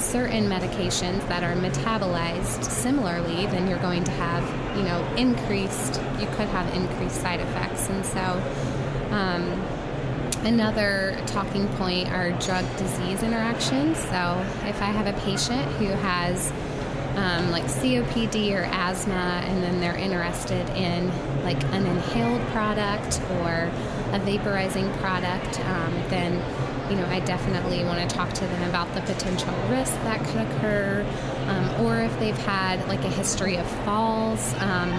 certain 0.00 0.44
medications 0.44 1.26
that 1.28 1.42
are 1.42 1.54
metabolized 1.54 2.64
similarly, 2.64 3.46
then 3.46 3.68
you're 3.68 3.78
going 3.78 4.04
to 4.04 4.10
have, 4.12 4.76
you 4.76 4.82
know, 4.82 5.02
increased, 5.16 6.00
you 6.18 6.26
could 6.28 6.48
have 6.48 6.74
increased 6.74 7.20
side 7.20 7.40
effects. 7.40 7.88
And 7.88 8.04
so, 8.04 8.20
um, 9.10 9.62
Another 10.44 11.16
talking 11.26 11.68
point 11.74 12.10
are 12.10 12.32
drug 12.40 12.64
disease 12.76 13.22
interactions. 13.22 13.96
So, 13.96 14.44
if 14.64 14.82
I 14.82 14.86
have 14.86 15.06
a 15.06 15.12
patient 15.20 15.62
who 15.76 15.86
has 15.86 16.52
um, 17.16 17.50
like 17.50 17.64
COPD 17.64 18.54
or 18.54 18.64
asthma, 18.64 19.42
and 19.44 19.62
then 19.62 19.80
they're 19.80 19.96
interested 19.96 20.68
in 20.70 21.10
like 21.42 21.62
an 21.64 21.86
inhaled 21.86 22.40
product 22.48 23.20
or 23.40 23.70
a 24.12 24.20
vaporizing 24.20 24.94
product, 24.98 25.60
um, 25.60 25.92
then 26.08 26.32
you 26.90 26.96
know 26.96 27.06
I 27.06 27.20
definitely 27.20 27.84
want 27.84 28.08
to 28.08 28.16
talk 28.16 28.32
to 28.34 28.46
them 28.46 28.68
about 28.68 28.92
the 28.94 29.00
potential 29.02 29.54
risk 29.70 29.92
that 30.04 30.24
could 30.26 30.42
occur, 30.42 31.06
um, 31.46 31.86
or 31.86 32.00
if 32.02 32.18
they've 32.18 32.36
had 32.38 32.86
like 32.88 33.04
a 33.04 33.10
history 33.10 33.56
of 33.56 33.66
falls, 33.84 34.54
um, 34.54 34.90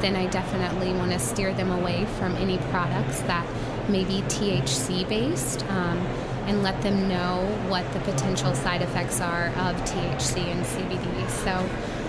then 0.00 0.16
I 0.16 0.26
definitely 0.26 0.92
want 0.92 1.12
to 1.12 1.18
steer 1.18 1.54
them 1.54 1.70
away 1.70 2.06
from 2.18 2.34
any 2.36 2.58
products 2.70 3.20
that 3.22 3.46
may 3.88 4.04
be 4.04 4.22
THC 4.22 5.08
based. 5.08 5.64
Um, 5.68 5.98
and 6.46 6.62
let 6.62 6.80
them 6.82 7.08
know 7.08 7.46
what 7.68 7.90
the 7.92 8.00
potential 8.00 8.54
side 8.54 8.82
effects 8.82 9.20
are 9.20 9.48
of 9.48 9.76
THC 9.82 10.38
and 10.38 10.64
CBD. 10.64 11.28
So, 11.30 11.68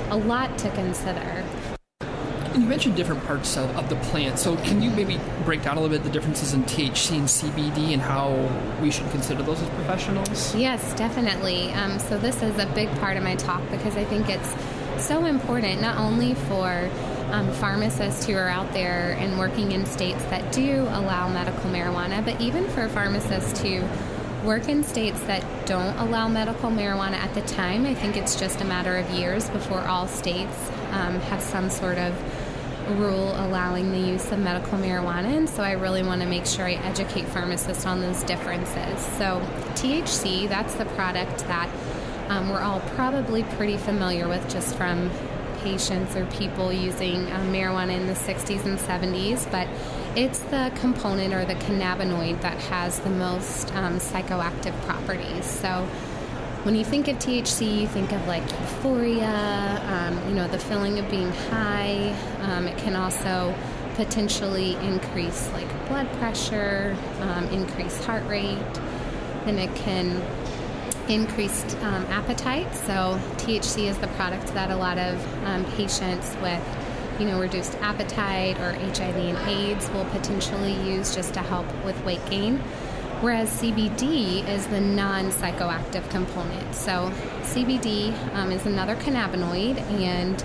a 0.09 0.17
lot 0.17 0.57
to 0.59 0.69
consider. 0.71 1.43
You 2.53 2.67
mentioned 2.67 2.95
different 2.95 3.23
parts 3.23 3.57
of, 3.57 3.75
of, 3.75 3.89
the 3.89 3.95
plant, 3.95 4.37
so 4.37 4.55
can 4.57 4.81
you 4.81 4.91
maybe 4.91 5.19
break 5.43 5.63
down 5.63 5.77
a 5.77 5.81
little 5.81 5.97
bit 5.97 6.03
the 6.03 6.11
differences 6.11 6.53
in 6.53 6.63
THC 6.63 7.17
and 7.17 7.27
CBD 7.27 7.93
and 7.93 8.01
how 8.01 8.31
we 8.81 8.91
should 8.91 9.09
consider 9.09 9.41
those 9.41 9.61
as 9.61 9.69
professionals? 9.69 10.53
Yes, 10.55 10.93
definitely. 10.95 11.71
Um, 11.73 11.97
so, 11.99 12.17
this 12.17 12.41
is 12.43 12.57
a 12.59 12.67
big 12.67 12.89
part 12.99 13.17
of 13.17 13.23
my 13.23 13.35
talk 13.35 13.61
because 13.71 13.95
I 13.95 14.05
think 14.05 14.29
it's 14.29 14.53
so 15.03 15.25
important 15.25 15.81
not 15.81 15.97
only 15.97 16.35
for 16.35 16.89
um, 17.31 17.51
pharmacists 17.53 18.27
who 18.27 18.35
are 18.35 18.47
out 18.47 18.71
there 18.73 19.13
and 19.19 19.39
working 19.39 19.71
in 19.71 19.85
states 19.87 20.23
that 20.25 20.51
do 20.51 20.83
allow 20.91 21.27
medical 21.27 21.69
marijuana, 21.71 22.23
but 22.23 22.39
even 22.39 22.67
for 22.69 22.87
pharmacists 22.89 23.59
who 23.59 23.81
work 24.43 24.67
in 24.67 24.83
states 24.83 25.19
that 25.21 25.43
don't 25.65 25.97
allow 25.97 26.27
medical 26.27 26.69
marijuana 26.69 27.13
at 27.13 27.33
the 27.33 27.41
time, 27.41 27.85
I 27.85 27.93
think 27.93 28.17
it's 28.17 28.39
just 28.39 28.61
a 28.61 28.65
matter 28.65 28.97
of 28.97 29.09
years 29.11 29.49
before 29.49 29.79
all 29.79 30.07
states 30.07 30.69
um, 30.91 31.19
have 31.21 31.41
some 31.41 31.69
sort 31.69 31.97
of 31.97 32.13
rule 32.99 33.31
allowing 33.37 33.91
the 33.91 33.99
use 33.99 34.31
of 34.31 34.39
medical 34.39 34.77
marijuana. 34.77 35.37
And 35.37 35.49
so 35.49 35.63
I 35.63 35.71
really 35.71 36.03
want 36.03 36.21
to 36.21 36.27
make 36.27 36.45
sure 36.45 36.65
I 36.65 36.73
educate 36.73 37.25
pharmacists 37.27 37.85
on 37.85 38.01
those 38.01 38.21
differences. 38.23 38.99
So, 39.17 39.41
THC, 39.75 40.49
that's 40.49 40.75
the 40.75 40.85
product 40.85 41.39
that 41.47 41.69
um, 42.27 42.49
we're 42.49 42.61
all 42.61 42.81
probably 42.95 43.43
pretty 43.43 43.77
familiar 43.77 44.27
with 44.27 44.47
just 44.49 44.75
from 44.75 45.09
patients 45.59 46.15
or 46.15 46.25
people 46.25 46.73
using 46.73 47.25
uh, 47.31 47.39
marijuana 47.49 47.95
in 47.97 48.07
the 48.07 48.13
60s 48.13 48.65
and 48.65 48.77
70s, 48.77 49.49
but 49.49 49.67
it's 50.15 50.39
the 50.39 50.71
component 50.75 51.33
or 51.33 51.43
the 51.45 51.55
cannabinoid 51.55 52.39
that 52.41 52.57
has 52.59 52.99
the 52.99 53.09
most 53.09 53.73
um, 53.75 53.97
psychoactive 53.97 54.79
properties. 54.81 55.45
So 55.45 55.85
when 56.63 56.75
you 56.75 56.85
think 56.85 57.07
of 57.07 57.17
THC, 57.17 57.81
you 57.81 57.87
think 57.87 58.11
of 58.11 58.25
like 58.27 58.43
euphoria, 58.43 59.81
um, 59.87 60.29
you 60.29 60.35
know, 60.35 60.47
the 60.47 60.59
feeling 60.59 60.99
of 60.99 61.09
being 61.09 61.31
high. 61.49 62.15
Um, 62.41 62.67
it 62.67 62.77
can 62.77 62.95
also 62.95 63.53
potentially 63.95 64.75
increase 64.75 65.51
like 65.51 65.67
blood 65.87 66.11
pressure, 66.13 66.95
um, 67.21 67.47
increase 67.49 68.03
heart 68.05 68.25
rate. 68.27 68.57
and 69.45 69.59
it 69.59 69.73
can 69.75 70.21
increased 71.09 71.75
um, 71.81 72.05
appetite. 72.05 72.73
So 72.75 73.19
THC 73.37 73.89
is 73.89 73.97
the 73.97 74.07
product 74.09 74.47
that 74.53 74.71
a 74.71 74.75
lot 74.75 74.97
of 74.97 75.45
um, 75.45 75.65
patients 75.73 76.33
with 76.41 76.61
you 77.19 77.25
know 77.27 77.39
reduced 77.39 77.75
appetite 77.75 78.57
or 78.59 78.73
HIV 78.73 79.15
and 79.15 79.37
AIDS 79.49 79.89
will 79.91 80.05
potentially 80.05 80.73
use 80.89 81.13
just 81.13 81.33
to 81.35 81.39
help 81.39 81.65
with 81.85 82.01
weight 82.03 82.25
gain. 82.29 82.57
Whereas 83.21 83.49
CBD 83.61 84.45
is 84.49 84.67
the 84.67 84.81
non 84.81 85.31
psychoactive 85.31 86.09
component. 86.09 86.75
So, 86.75 87.11
CBD 87.43 88.13
um, 88.35 88.51
is 88.51 88.65
another 88.65 88.95
cannabinoid 88.97 89.79
and 89.91 90.43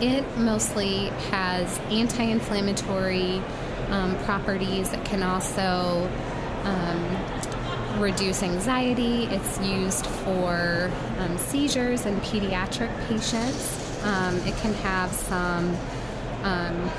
it 0.00 0.24
mostly 0.38 1.08
has 1.30 1.78
anti 1.90 2.24
inflammatory 2.24 3.42
um, 3.90 4.16
properties. 4.24 4.92
It 4.92 5.04
can 5.04 5.22
also 5.22 6.10
um, 6.64 8.00
reduce 8.00 8.42
anxiety. 8.42 9.24
It's 9.24 9.60
used 9.60 10.06
for 10.06 10.90
um, 11.18 11.38
seizures 11.38 12.06
in 12.06 12.16
pediatric 12.20 12.90
patients. 13.06 14.02
Um, 14.02 14.36
it 14.46 14.56
can 14.56 14.74
have 14.74 15.12
some 15.12 15.76
um, 16.44 16.90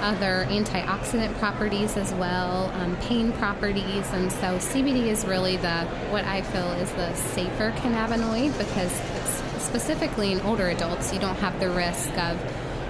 other 0.00 0.46
antioxidant 0.48 1.36
properties 1.38 1.96
as 1.96 2.12
well, 2.14 2.70
um, 2.80 2.96
pain 2.96 3.32
properties, 3.32 4.10
and 4.12 4.32
so 4.32 4.58
CBD 4.58 5.06
is 5.06 5.24
really 5.24 5.56
the 5.58 5.84
what 6.10 6.24
I 6.24 6.42
feel 6.42 6.70
is 6.72 6.90
the 6.92 7.14
safer 7.14 7.70
cannabinoid 7.72 8.56
because 8.58 8.92
specifically 9.62 10.32
in 10.32 10.40
older 10.40 10.68
adults 10.68 11.12
you 11.12 11.20
don't 11.20 11.36
have 11.36 11.58
the 11.60 11.70
risk 11.70 12.10
of 12.18 12.38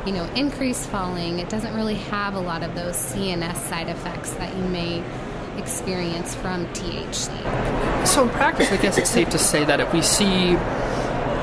you 0.07 0.12
know 0.12 0.25
increased 0.35 0.88
falling. 0.88 1.38
It 1.38 1.49
doesn't 1.49 1.75
really 1.75 1.97
have 1.97 2.35
a 2.35 2.40
lot 2.40 2.62
of 2.62 2.75
those 2.75 2.97
CNS 2.97 3.57
side 3.57 3.88
effects 3.88 4.31
that 4.35 4.57
you 4.57 4.64
may 4.64 5.04
experience 5.59 6.35
from 6.35 6.66
THC. 6.69 8.07
So 8.07 8.23
in 8.23 8.31
practice, 8.31 8.73
I 8.73 8.78
guess 8.78 8.97
it's 8.97 9.11
safe 9.11 9.28
to 9.31 9.38
say 9.38 9.64
that 9.64 9.81
if 9.81 9.92
we 9.92 10.00
see 10.00 10.57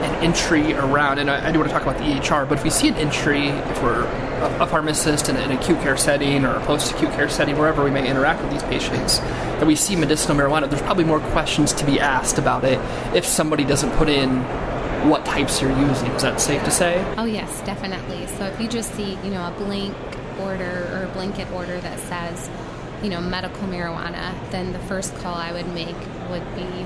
an 0.04 0.24
entry 0.24 0.74
around, 0.74 1.20
and 1.20 1.30
I, 1.30 1.48
I, 1.48 1.52
do 1.52 1.60
want 1.60 1.70
to 1.70 1.74
talk 1.74 1.84
about 1.84 1.98
the 1.98 2.04
EHR, 2.04 2.48
but 2.48 2.58
if 2.58 2.64
we 2.64 2.70
see 2.70 2.88
an 2.88 2.96
entry, 2.96 3.50
if 3.50 3.84
we're 3.84 4.04
a, 4.04 4.64
a 4.64 4.68
pharmacist 4.68 5.30
in 5.30 5.36
an 5.36 5.52
acute 5.52 5.80
care 5.82 5.98
setting 5.98 6.46
or 6.46 6.56
a 6.56 6.66
post 6.66 6.92
acute 6.92 7.12
care 7.12 7.30
setting, 7.30 7.58
wherever 7.58 7.84
we 7.84 7.92
may 7.92 8.08
interact 8.08 8.42
with 8.42 8.52
these 8.52 8.64
patients, 8.64 9.20
that 9.20 9.68
we 9.68 9.76
see 9.76 9.96
medicinal 9.96 10.38
marijuana, 10.38 10.70
there's 10.70 10.82
probably 10.82 11.04
more 11.04 11.20
questions 11.20 11.74
to 11.74 11.86
be 11.86 12.00
asked 12.00 12.38
about 12.38 12.64
it 12.64 12.80
if 13.16 13.26
somebody 13.26 13.64
doesn't 13.64 13.92
put 13.92 14.10
in 14.10 14.44
what 15.08 15.26
types 15.26 15.62
you're 15.62 15.78
using. 15.78 16.12
Is 16.12 16.24
that 16.24 16.42
safe 16.42 16.64
to 16.64 16.72
say? 16.72 17.04
Oh, 17.18 17.26
yes, 17.26 17.62
definitely. 17.62 18.28
So 18.38 18.46
if 18.46 18.60
you 18.60 18.68
just 18.68 18.94
see, 18.96 19.18
you 19.24 19.32
know, 19.32 19.48
a 19.48 19.52
blank 19.58 19.96
order 20.40 20.90
or 20.94 21.06
a 21.10 21.14
blanket 21.14 21.50
order 21.52 21.80
that 21.80 22.00
says, 22.00 22.50
you 23.04 23.10
know, 23.10 23.22
medical 23.22 23.68
marijuana, 23.68 24.34
then 24.52 24.74
the 24.74 24.80
first 24.80 25.16
call 25.18 25.36
I 25.36 25.52
would 25.52 25.68
make 25.74 25.96
would 26.30 26.56
be 26.56 26.86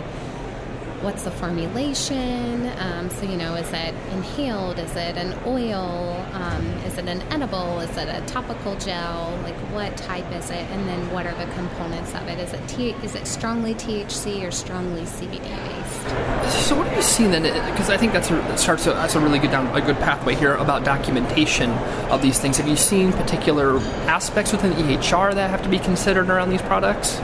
what's 1.03 1.23
the 1.23 1.31
formulation? 1.31 2.71
Um, 2.79 3.09
so, 3.09 3.25
you 3.25 3.35
know, 3.35 3.55
is 3.55 3.69
it 3.73 3.93
inhaled? 4.13 4.79
Is 4.79 4.95
it 4.95 5.17
an 5.17 5.37
oil? 5.45 6.25
Um, 6.31 6.65
is 6.85 6.97
it 6.97 7.07
an 7.07 7.21
edible? 7.23 7.81
Is 7.81 7.95
it 7.97 8.07
a 8.07 8.25
topical 8.25 8.75
gel? 8.77 9.37
Like, 9.43 9.55
what 9.73 9.95
type 9.97 10.31
is 10.31 10.49
it? 10.49 10.65
And 10.71 10.87
then 10.87 11.11
what 11.11 11.25
are 11.27 11.35
the 11.35 11.51
components 11.53 12.15
of 12.15 12.27
it? 12.29 12.39
Is 12.39 12.53
it 12.53 12.67
T- 12.69 12.95
is 13.03 13.15
it 13.15 13.27
strongly 13.27 13.75
THC 13.75 14.47
or 14.47 14.51
strongly 14.51 15.01
CBD 15.01 15.41
based? 15.41 16.67
So, 16.67 16.77
what 16.77 16.87
are 16.87 16.95
you 16.95 17.01
seeing 17.01 17.31
then? 17.31 17.43
Because 17.71 17.89
I 17.89 17.97
think 17.97 18.13
that's 18.13 18.31
a, 18.31 18.57
starts 18.57 18.87
a, 18.87 18.91
that's 18.91 19.15
a 19.15 19.19
really 19.19 19.39
good 19.39 19.51
down 19.51 19.75
a 19.75 19.81
good 19.81 19.97
pathway 19.97 20.35
here 20.35 20.55
about 20.55 20.85
documentation 20.85 21.69
of 22.09 22.21
these 22.21 22.39
things. 22.39 22.57
Have 22.57 22.67
you 22.67 22.77
seen 22.77 23.11
particular 23.11 23.77
aspects 24.07 24.53
within 24.53 24.71
EHR 24.73 25.35
that 25.35 25.49
have 25.49 25.61
to 25.63 25.69
be 25.69 25.79
considered 25.79 26.29
around 26.29 26.49
these 26.49 26.61
products? 26.61 27.19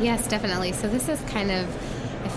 Yes, 0.00 0.26
definitely. 0.28 0.72
So 0.72 0.88
this 0.88 1.08
is 1.08 1.20
kind 1.22 1.50
of 1.50 1.66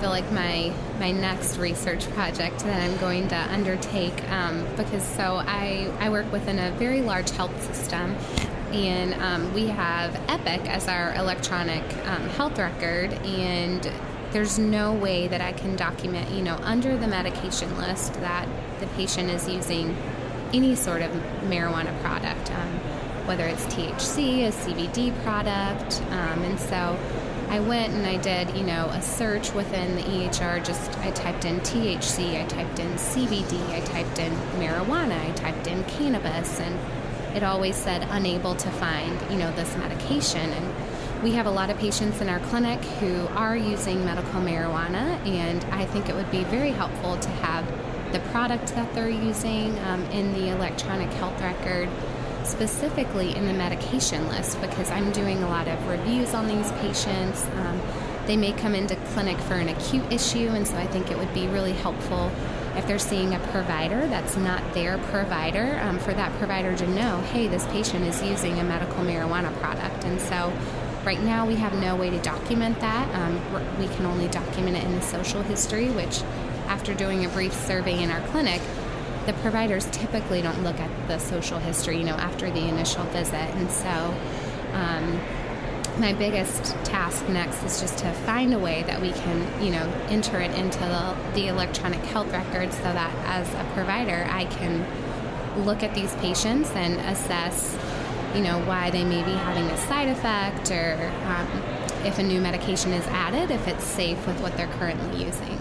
feel 0.01 0.09
like 0.09 0.31
my 0.31 0.73
my 0.99 1.11
next 1.11 1.57
research 1.57 2.09
project 2.13 2.57
that 2.61 2.81
I'm 2.81 2.97
going 2.97 3.27
to 3.27 3.35
undertake 3.35 4.27
um, 4.31 4.65
because 4.75 5.03
so 5.03 5.43
I 5.45 5.93
I 5.99 6.09
work 6.09 6.29
within 6.31 6.57
a 6.57 6.71
very 6.71 7.01
large 7.01 7.29
health 7.29 7.55
system. 7.63 8.15
And 8.73 9.13
um, 9.15 9.53
we 9.53 9.67
have 9.67 10.15
Epic 10.27 10.61
as 10.67 10.87
our 10.87 11.13
electronic 11.15 11.83
um, 12.07 12.29
health 12.29 12.57
record, 12.57 13.11
and 13.25 13.91
there's 14.31 14.57
no 14.57 14.93
way 14.93 15.27
that 15.27 15.41
I 15.41 15.51
can 15.51 15.75
document, 15.75 16.31
you 16.31 16.41
know, 16.41 16.55
under 16.63 16.97
the 16.97 17.05
medication 17.05 17.77
list 17.77 18.13
that 18.21 18.47
the 18.79 18.87
patient 18.95 19.29
is 19.29 19.47
using 19.47 19.95
any 20.53 20.73
sort 20.75 21.01
of 21.01 21.11
marijuana 21.43 21.93
product, 22.01 22.49
um, 22.51 22.69
whether 23.27 23.45
it's 23.45 23.65
THC, 23.65 24.47
a 24.47 24.51
CBD 24.51 25.21
product, 25.23 26.01
um, 26.11 26.41
and 26.43 26.57
so 26.57 26.97
I 27.51 27.59
went 27.59 27.91
and 27.93 28.07
I 28.07 28.15
did, 28.15 28.55
you 28.55 28.63
know, 28.63 28.85
a 28.91 29.01
search 29.01 29.53
within 29.53 29.97
the 29.97 30.03
EHR. 30.03 30.63
Just 30.63 30.97
I 30.99 31.11
typed 31.11 31.43
in 31.43 31.59
THC, 31.59 32.41
I 32.41 32.47
typed 32.47 32.79
in 32.79 32.87
CBD, 32.93 33.59
I 33.71 33.81
typed 33.81 34.19
in 34.19 34.31
marijuana, 34.57 35.19
I 35.19 35.33
typed 35.33 35.67
in 35.67 35.83
cannabis, 35.83 36.61
and 36.61 36.79
it 37.35 37.43
always 37.43 37.75
said 37.75 38.07
unable 38.09 38.55
to 38.55 38.71
find, 38.71 39.19
you 39.29 39.37
know, 39.37 39.51
this 39.57 39.75
medication. 39.75 40.49
And 40.49 41.21
we 41.21 41.33
have 41.33 41.45
a 41.45 41.51
lot 41.51 41.69
of 41.69 41.77
patients 41.77 42.21
in 42.21 42.29
our 42.29 42.39
clinic 42.39 42.79
who 43.01 43.27
are 43.35 43.57
using 43.57 44.05
medical 44.05 44.39
marijuana, 44.39 45.19
and 45.27 45.61
I 45.73 45.83
think 45.87 46.07
it 46.07 46.15
would 46.15 46.31
be 46.31 46.45
very 46.45 46.71
helpful 46.71 47.17
to 47.17 47.29
have 47.29 47.67
the 48.13 48.19
product 48.31 48.67
that 48.75 48.93
they're 48.93 49.09
using 49.09 49.77
um, 49.79 50.05
in 50.05 50.31
the 50.35 50.51
electronic 50.51 51.11
health 51.15 51.41
record 51.41 51.89
specifically 52.43 53.35
in 53.35 53.47
the 53.47 53.53
medication 53.53 54.27
list 54.29 54.59
because 54.61 54.89
I'm 54.91 55.11
doing 55.11 55.41
a 55.43 55.47
lot 55.47 55.67
of 55.67 55.87
reviews 55.87 56.33
on 56.33 56.47
these 56.47 56.71
patients. 56.73 57.45
Um, 57.55 57.81
they 58.27 58.37
may 58.37 58.51
come 58.53 58.75
into 58.75 58.95
clinic 59.13 59.37
for 59.37 59.55
an 59.55 59.69
acute 59.69 60.11
issue, 60.11 60.49
and 60.49 60.67
so 60.67 60.75
I 60.77 60.87
think 60.87 61.11
it 61.11 61.17
would 61.17 61.33
be 61.33 61.47
really 61.47 61.73
helpful 61.73 62.31
if 62.75 62.87
they're 62.87 62.99
seeing 62.99 63.33
a 63.33 63.39
provider 63.39 64.07
that's 64.07 64.37
not 64.37 64.73
their 64.73 64.97
provider, 64.97 65.79
um, 65.83 65.99
for 65.99 66.13
that 66.13 66.31
provider 66.37 66.75
to 66.77 66.87
know, 66.87 67.19
hey, 67.31 67.47
this 67.47 67.65
patient 67.67 68.05
is 68.05 68.21
using 68.23 68.59
a 68.59 68.63
medical 68.63 69.03
marijuana 69.03 69.53
product. 69.59 70.05
And 70.05 70.21
so 70.21 70.53
right 71.03 71.21
now 71.21 71.45
we 71.45 71.55
have 71.55 71.73
no 71.73 71.95
way 71.95 72.09
to 72.09 72.19
document 72.21 72.79
that. 72.79 73.13
Um, 73.15 73.41
we 73.79 73.87
can 73.95 74.05
only 74.05 74.27
document 74.29 74.77
it 74.77 74.83
in 74.83 74.95
the 74.95 75.01
social 75.01 75.41
history, 75.41 75.89
which 75.89 76.21
after 76.67 76.93
doing 76.93 77.25
a 77.25 77.29
brief 77.29 77.53
survey 77.53 78.01
in 78.01 78.09
our 78.09 78.25
clinic, 78.27 78.61
the 79.25 79.33
providers 79.33 79.87
typically 79.91 80.41
don't 80.41 80.63
look 80.63 80.79
at 80.79 81.07
the 81.07 81.19
social 81.19 81.59
history, 81.59 81.97
you 81.97 82.03
know, 82.03 82.15
after 82.15 82.49
the 82.49 82.67
initial 82.67 83.03
visit. 83.05 83.33
And 83.35 83.69
so, 83.69 84.15
um, 84.73 85.19
my 85.99 86.13
biggest 86.13 86.73
task 86.85 87.27
next 87.27 87.61
is 87.63 87.81
just 87.81 87.97
to 87.99 88.11
find 88.25 88.53
a 88.53 88.59
way 88.59 88.83
that 88.83 89.01
we 89.01 89.11
can, 89.11 89.63
you 89.63 89.71
know, 89.71 89.91
enter 90.09 90.39
it 90.39 90.51
into 90.57 90.79
the, 90.79 91.15
the 91.33 91.47
electronic 91.47 91.99
health 92.05 92.31
records 92.31 92.75
so 92.77 92.83
that 92.83 93.13
as 93.25 93.47
a 93.53 93.73
provider, 93.73 94.25
I 94.29 94.45
can 94.45 94.85
look 95.65 95.83
at 95.83 95.93
these 95.93 96.13
patients 96.15 96.71
and 96.71 96.93
assess, 97.11 97.77
you 98.33 98.41
know, 98.41 98.59
why 98.65 98.89
they 98.89 99.03
may 99.03 99.21
be 99.23 99.31
having 99.31 99.65
a 99.65 99.77
side 99.77 100.07
effect 100.07 100.71
or 100.71 101.11
um, 101.25 101.80
if 102.05 102.19
a 102.19 102.23
new 102.23 102.41
medication 102.41 102.93
is 102.93 103.05
added, 103.07 103.51
if 103.51 103.67
it's 103.67 103.83
safe 103.83 104.25
with 104.27 104.39
what 104.41 104.55
they're 104.57 104.71
currently 104.79 105.23
using. 105.23 105.51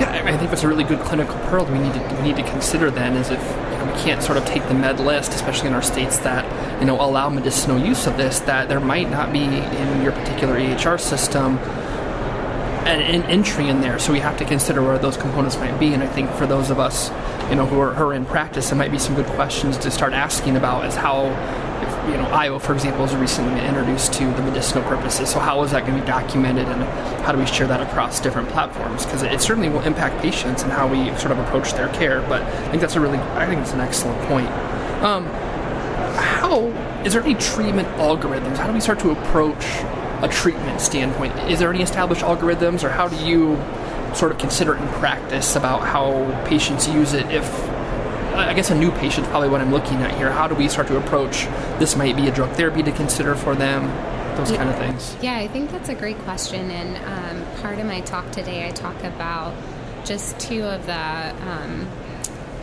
Yeah, 0.00 0.22
I 0.24 0.36
think 0.36 0.50
that's 0.50 0.62
a 0.62 0.68
really 0.68 0.84
good 0.84 1.00
clinical 1.00 1.36
pearl 1.46 1.64
we 1.66 1.78
need 1.78 1.94
to 1.94 2.16
we 2.16 2.22
need 2.22 2.36
to 2.36 2.42
consider 2.50 2.90
then 2.90 3.16
is 3.16 3.30
if 3.30 3.40
you 3.40 3.78
know, 3.78 3.92
we 3.94 4.00
can't 4.00 4.22
sort 4.22 4.38
of 4.38 4.44
take 4.44 4.66
the 4.68 4.74
med 4.74 5.00
list, 5.00 5.32
especially 5.32 5.68
in 5.68 5.74
our 5.74 5.82
states 5.82 6.18
that 6.18 6.44
you 6.80 6.86
know 6.86 7.00
allow 7.00 7.28
medicinal 7.28 7.78
use 7.78 8.06
of 8.06 8.16
this, 8.16 8.40
that 8.40 8.68
there 8.68 8.80
might 8.80 9.10
not 9.10 9.32
be 9.32 9.44
in 9.44 10.02
your 10.02 10.12
particular 10.12 10.58
EHR 10.58 11.00
system 11.00 11.58
an, 12.86 13.00
an 13.00 13.22
entry 13.24 13.68
in 13.68 13.80
there. 13.80 13.98
So 13.98 14.12
we 14.12 14.20
have 14.20 14.36
to 14.38 14.44
consider 14.44 14.82
where 14.82 14.98
those 14.98 15.16
components 15.16 15.56
might 15.56 15.78
be. 15.78 15.94
And 15.94 16.02
I 16.02 16.06
think 16.06 16.30
for 16.32 16.46
those 16.46 16.70
of 16.70 16.78
us, 16.78 17.10
you 17.48 17.54
know, 17.54 17.66
who 17.66 17.78
are, 17.80 17.94
who 17.94 18.04
are 18.04 18.14
in 18.14 18.24
practice, 18.26 18.72
it 18.72 18.74
might 18.74 18.90
be 18.90 18.98
some 18.98 19.14
good 19.14 19.26
questions 19.26 19.78
to 19.78 19.90
start 19.90 20.12
asking 20.12 20.56
about 20.56 20.86
is 20.86 20.96
how 20.96 21.26
you 22.08 22.16
know, 22.16 22.26
Iowa, 22.26 22.58
for 22.58 22.74
example, 22.74 23.02
was 23.02 23.14
recently 23.14 23.64
introduced 23.64 24.12
to 24.14 24.24
the 24.24 24.42
medicinal 24.42 24.82
purposes. 24.84 25.30
So 25.30 25.38
how 25.38 25.62
is 25.62 25.70
that 25.70 25.86
going 25.86 25.94
to 25.96 26.00
be 26.00 26.06
documented, 26.06 26.66
and 26.68 26.82
how 27.22 27.32
do 27.32 27.38
we 27.38 27.46
share 27.46 27.66
that 27.68 27.80
across 27.80 28.20
different 28.20 28.48
platforms? 28.48 29.04
Because 29.04 29.22
it 29.22 29.40
certainly 29.40 29.68
will 29.68 29.82
impact 29.82 30.20
patients 30.20 30.62
and 30.62 30.72
how 30.72 30.88
we 30.88 31.16
sort 31.16 31.32
of 31.32 31.38
approach 31.38 31.72
their 31.74 31.88
care. 31.90 32.20
But 32.22 32.42
I 32.42 32.68
think 32.70 32.80
that's 32.80 32.96
a 32.96 33.00
really, 33.00 33.18
I 33.18 33.46
think 33.46 33.60
it's 33.60 33.72
an 33.72 33.80
excellent 33.80 34.20
point. 34.28 34.48
Um, 35.02 35.26
how 36.16 36.66
is 37.04 37.12
there 37.12 37.22
any 37.22 37.34
treatment 37.34 37.88
algorithms? 37.98 38.56
How 38.56 38.66
do 38.66 38.72
we 38.72 38.80
start 38.80 38.98
to 39.00 39.10
approach 39.10 39.64
a 40.22 40.28
treatment 40.30 40.80
standpoint? 40.80 41.36
Is 41.50 41.58
there 41.58 41.70
any 41.70 41.82
established 41.82 42.22
algorithms, 42.22 42.82
or 42.84 42.88
how 42.88 43.08
do 43.08 43.16
you 43.24 43.56
sort 44.14 44.30
of 44.30 44.38
consider 44.38 44.74
it 44.74 44.80
in 44.82 44.88
practice 44.88 45.56
about 45.56 45.82
how 45.82 46.44
patients 46.46 46.86
use 46.86 47.14
it 47.14 47.30
if 47.30 47.44
I 48.34 48.54
guess 48.54 48.70
a 48.70 48.74
new 48.74 48.90
patient 48.92 49.26
is 49.26 49.30
probably 49.30 49.48
what 49.48 49.60
I'm 49.60 49.70
looking 49.70 49.98
at 50.02 50.14
here. 50.16 50.30
How 50.30 50.48
do 50.48 50.54
we 50.54 50.68
start 50.68 50.88
to 50.88 50.96
approach 50.96 51.46
this? 51.78 51.96
Might 51.96 52.16
be 52.16 52.28
a 52.28 52.34
drug 52.34 52.50
therapy 52.52 52.82
to 52.82 52.92
consider 52.92 53.34
for 53.34 53.54
them. 53.54 53.86
Those 54.36 54.50
yeah. 54.50 54.56
kind 54.56 54.70
of 54.70 54.78
things. 54.78 55.16
Yeah, 55.22 55.36
I 55.36 55.46
think 55.48 55.70
that's 55.70 55.90
a 55.90 55.94
great 55.94 56.18
question. 56.20 56.70
And 56.70 56.96
um, 56.96 57.60
part 57.60 57.78
of 57.78 57.86
my 57.86 58.00
talk 58.00 58.30
today, 58.32 58.66
I 58.66 58.70
talk 58.70 59.02
about 59.04 59.54
just 60.04 60.38
two 60.40 60.62
of 60.62 60.86
the 60.86 61.34
um, 61.46 61.88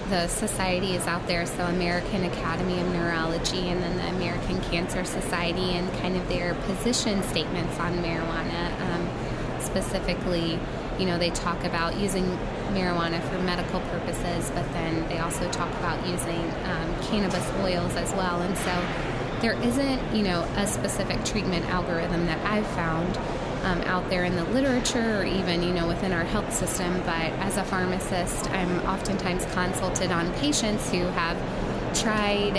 the 0.10 0.28
societies 0.28 1.06
out 1.06 1.28
there. 1.28 1.46
So 1.46 1.66
American 1.66 2.24
Academy 2.24 2.80
of 2.82 2.88
Neurology 2.92 3.70
and 3.70 3.84
then 3.84 3.98
the 3.98 4.08
American 4.18 4.60
Cancer 4.72 5.06
Society, 5.06 5.74
and 5.74 5.92
kind 6.00 6.16
of 6.16 6.28
their 6.28 6.56
position 6.56 7.22
statements 7.24 7.80
on 7.80 7.94
marijuana, 7.98 8.82
um, 8.82 9.62
specifically 9.62 10.60
you 11.00 11.06
know, 11.06 11.18
they 11.18 11.30
talk 11.30 11.64
about 11.64 11.98
using 11.98 12.38
marijuana 12.70 13.22
for 13.30 13.38
medical 13.40 13.80
purposes, 13.82 14.52
but 14.54 14.72
then 14.74 15.08
they 15.10 15.20
also 15.20 15.50
talk 15.52 15.70
about 15.76 16.06
using 16.08 16.44
um, 16.66 16.96
cannabis 17.04 17.48
oils 17.62 17.96
as 17.96 18.12
well. 18.14 18.42
And 18.42 18.58
so 18.58 18.86
there 19.42 19.54
isn't, 19.64 20.16
you 20.16 20.24
know, 20.24 20.42
a 20.58 20.68
specific 20.68 21.24
treatment 21.26 21.66
algorithm 21.70 22.26
that 22.26 22.44
I've 22.46 22.68
found 22.68 23.18
um, 23.64 23.82
out 23.82 24.10
there 24.10 24.24
in 24.24 24.36
the 24.36 24.44
literature 24.46 25.20
or 25.20 25.24
even, 25.24 25.64
you 25.64 25.74
know, 25.74 25.88
within 25.88 26.14
our 26.14 26.24
health 26.24 26.54
system. 26.54 26.94
But 27.00 27.32
as 27.40 27.58
a 27.58 27.64
pharmacist, 27.64 28.50
I'm 28.52 28.80
oftentimes 28.86 29.46
consulted 29.54 30.12
on 30.12 30.32
patients 30.36 30.90
who 30.92 31.04
have 31.08 31.38
tried 31.96 32.56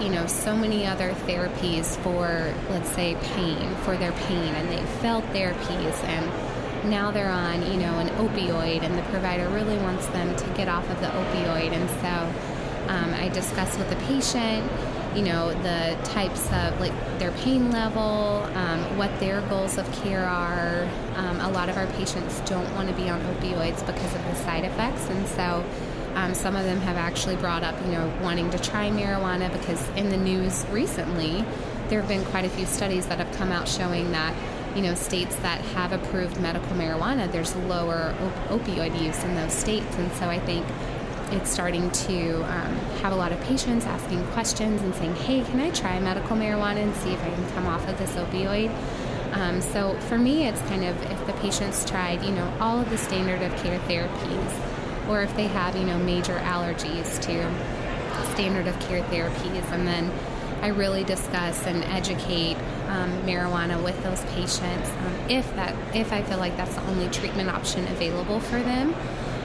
you 0.00 0.08
know 0.08 0.26
so 0.26 0.56
many 0.56 0.86
other 0.86 1.12
therapies 1.26 1.96
for 1.98 2.52
let's 2.70 2.88
say 2.90 3.14
pain 3.34 3.74
for 3.84 3.96
their 3.96 4.12
pain 4.12 4.54
and 4.54 4.68
they 4.70 4.82
failed 5.00 5.22
therapies 5.24 6.02
and 6.04 6.51
now 6.84 7.10
they're 7.10 7.30
on 7.30 7.62
you 7.70 7.78
know 7.78 7.98
an 7.98 8.08
opioid 8.08 8.82
and 8.82 8.96
the 8.96 9.02
provider 9.04 9.48
really 9.48 9.76
wants 9.78 10.06
them 10.08 10.34
to 10.36 10.46
get 10.54 10.68
off 10.68 10.88
of 10.90 11.00
the 11.00 11.06
opioid. 11.06 11.72
And 11.72 11.88
so 12.00 12.92
um, 12.92 13.14
i 13.14 13.28
discuss 13.28 13.78
with 13.78 13.88
the 13.88 13.96
patient 14.06 14.68
you 15.14 15.22
know 15.22 15.52
the 15.62 15.96
types 16.04 16.46
of 16.52 16.78
like 16.80 16.92
their 17.18 17.30
pain 17.32 17.70
level 17.70 18.42
um, 18.54 18.80
what 18.96 19.10
their 19.20 19.40
goals 19.42 19.78
of 19.78 19.90
care 20.02 20.24
are. 20.24 20.88
Um, 21.16 21.40
a 21.40 21.50
lot 21.50 21.68
of 21.68 21.76
our 21.76 21.86
patients 21.88 22.40
don't 22.40 22.72
want 22.74 22.88
to 22.88 22.94
be 22.94 23.08
on 23.08 23.20
opioids 23.20 23.84
because 23.86 24.14
of 24.14 24.24
the 24.24 24.34
side 24.36 24.64
effects. 24.64 25.08
And 25.08 25.26
so 25.28 25.64
um, 26.14 26.34
some 26.34 26.56
of 26.56 26.64
them 26.64 26.78
have 26.80 26.96
actually 26.96 27.36
brought 27.36 27.62
up 27.62 27.78
you 27.84 27.92
know 27.92 28.12
wanting 28.22 28.50
to 28.50 28.58
try 28.58 28.90
marijuana 28.90 29.52
because 29.52 29.86
in 29.90 30.08
the 30.10 30.16
news 30.16 30.64
recently 30.70 31.44
there 31.88 32.00
have 32.00 32.08
been 32.08 32.24
quite 32.26 32.44
a 32.44 32.50
few 32.50 32.66
studies 32.66 33.06
that 33.06 33.18
have 33.18 33.30
come 33.36 33.52
out 33.52 33.68
showing 33.68 34.12
that 34.12 34.34
you 34.74 34.82
know 34.82 34.94
states 34.94 35.36
that 35.36 35.60
have 35.60 35.92
approved 35.92 36.40
medical 36.40 36.74
marijuana 36.76 37.30
there's 37.30 37.54
lower 37.56 38.14
op- 38.20 38.60
opioid 38.60 39.00
use 39.02 39.22
in 39.24 39.34
those 39.34 39.52
states 39.52 39.96
and 39.96 40.10
so 40.12 40.28
i 40.28 40.38
think 40.38 40.66
it's 41.32 41.50
starting 41.50 41.90
to 41.90 42.42
um, 42.42 42.74
have 43.00 43.12
a 43.12 43.16
lot 43.16 43.32
of 43.32 43.40
patients 43.42 43.86
asking 43.86 44.22
questions 44.28 44.82
and 44.82 44.94
saying, 44.94 45.14
hey, 45.16 45.42
can 45.42 45.60
I 45.60 45.70
try 45.70 45.98
medical 45.98 46.36
marijuana 46.36 46.82
and 46.82 46.94
see 46.96 47.12
if 47.12 47.22
I 47.22 47.30
can 47.30 47.50
come 47.52 47.66
off 47.66 47.88
of 47.88 47.98
this 47.98 48.10
opioid? 48.12 48.70
Um, 49.32 49.62
so 49.62 49.98
for 50.00 50.18
me, 50.18 50.46
it's 50.46 50.60
kind 50.62 50.84
of 50.84 51.00
if 51.10 51.26
the 51.26 51.32
patient's 51.34 51.88
tried, 51.88 52.22
you 52.22 52.32
know, 52.32 52.52
all 52.60 52.78
of 52.78 52.90
the 52.90 52.98
standard 52.98 53.40
of 53.40 53.56
care 53.62 53.78
therapies, 53.80 55.08
or 55.08 55.22
if 55.22 55.34
they 55.34 55.46
have, 55.46 55.74
you 55.74 55.84
know, 55.84 55.98
major 55.98 56.36
allergies 56.40 57.18
to 57.22 58.32
standard 58.32 58.66
of 58.66 58.78
care 58.80 59.02
therapies, 59.04 59.64
and 59.72 59.86
then 59.86 60.12
I 60.60 60.68
really 60.68 61.02
discuss 61.02 61.66
and 61.66 61.82
educate 61.84 62.56
um, 62.92 63.10
marijuana 63.22 63.82
with 63.82 64.00
those 64.02 64.22
patients 64.34 64.88
um, 64.90 65.30
if 65.30 65.46
that 65.56 65.74
if 65.96 66.12
I 66.12 66.22
feel 66.22 66.38
like 66.38 66.56
that's 66.56 66.74
the 66.74 66.82
only 66.82 67.08
treatment 67.08 67.48
option 67.48 67.86
available 67.88 68.38
for 68.38 68.60
them. 68.60 68.94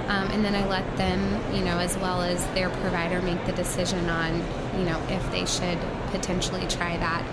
Um, 0.07 0.31
and 0.31 0.45
then 0.45 0.55
I 0.55 0.65
let 0.67 0.85
them, 0.95 1.19
you 1.53 1.65
know, 1.65 1.79
as 1.79 1.97
well 1.97 2.21
as 2.21 2.45
their 2.53 2.69
provider, 2.69 3.21
make 3.21 3.45
the 3.45 3.51
decision 3.51 4.09
on, 4.09 4.37
you 4.77 4.85
know, 4.85 5.01
if 5.09 5.31
they 5.31 5.45
should 5.45 5.77
potentially 6.11 6.65
try 6.67 6.95
that. 6.95 7.25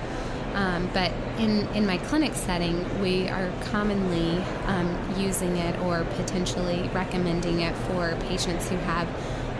Um, 0.54 0.90
but 0.92 1.12
in, 1.38 1.68
in 1.74 1.86
my 1.86 1.98
clinic 1.98 2.34
setting, 2.34 3.00
we 3.00 3.28
are 3.28 3.52
commonly 3.70 4.42
um, 4.66 5.14
using 5.16 5.56
it 5.56 5.78
or 5.80 6.04
potentially 6.16 6.90
recommending 6.92 7.60
it 7.60 7.76
for 7.76 8.16
patients 8.22 8.68
who 8.68 8.76
have 8.78 9.08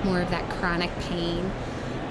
more 0.05 0.21
of 0.21 0.31
that 0.31 0.49
chronic 0.59 0.91
pain. 1.01 1.53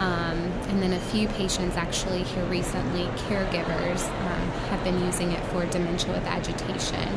Um, 0.04 0.38
and 0.70 0.82
then 0.82 0.94
a 0.94 1.00
few 1.00 1.28
patients 1.30 1.78
actually 1.78 2.24
here 2.24 2.46
recently, 2.46 3.06
caregivers, 3.28 4.04
um, 4.26 4.48
have 4.70 4.84
been 4.84 5.00
using 5.06 5.32
it 5.32 5.42
for 5.48 5.66
dementia 5.66 6.12
with 6.12 6.26
agitation 6.26 7.08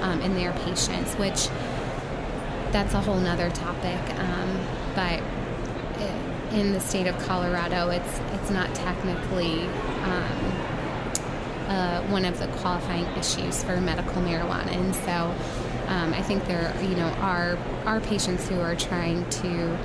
um, 0.00 0.20
in 0.22 0.34
their 0.34 0.52
patients, 0.64 1.14
which 1.14 1.48
that's 2.72 2.94
a 2.94 3.00
whole 3.00 3.20
nother 3.20 3.50
topic. 3.50 4.00
Um, 4.18 4.60
but 4.94 5.22
in 6.54 6.72
the 6.72 6.80
state 6.80 7.06
of 7.06 7.18
Colorado, 7.20 7.88
it's 7.88 8.20
it's 8.32 8.50
not 8.50 8.74
technically 8.74 9.62
um, 10.04 10.52
uh, 11.68 12.02
one 12.08 12.24
of 12.24 12.38
the 12.38 12.46
qualifying 12.58 13.06
issues 13.16 13.62
for 13.64 13.80
medical 13.80 14.20
marijuana, 14.22 14.72
and 14.72 14.94
so 14.94 15.34
um, 15.88 16.12
I 16.12 16.22
think 16.22 16.44
there 16.46 16.74
you 16.82 16.94
know 16.96 17.08
are 17.20 17.58
are 17.86 18.00
patients 18.00 18.48
who 18.48 18.60
are 18.60 18.76
trying 18.76 19.28
to 19.30 19.78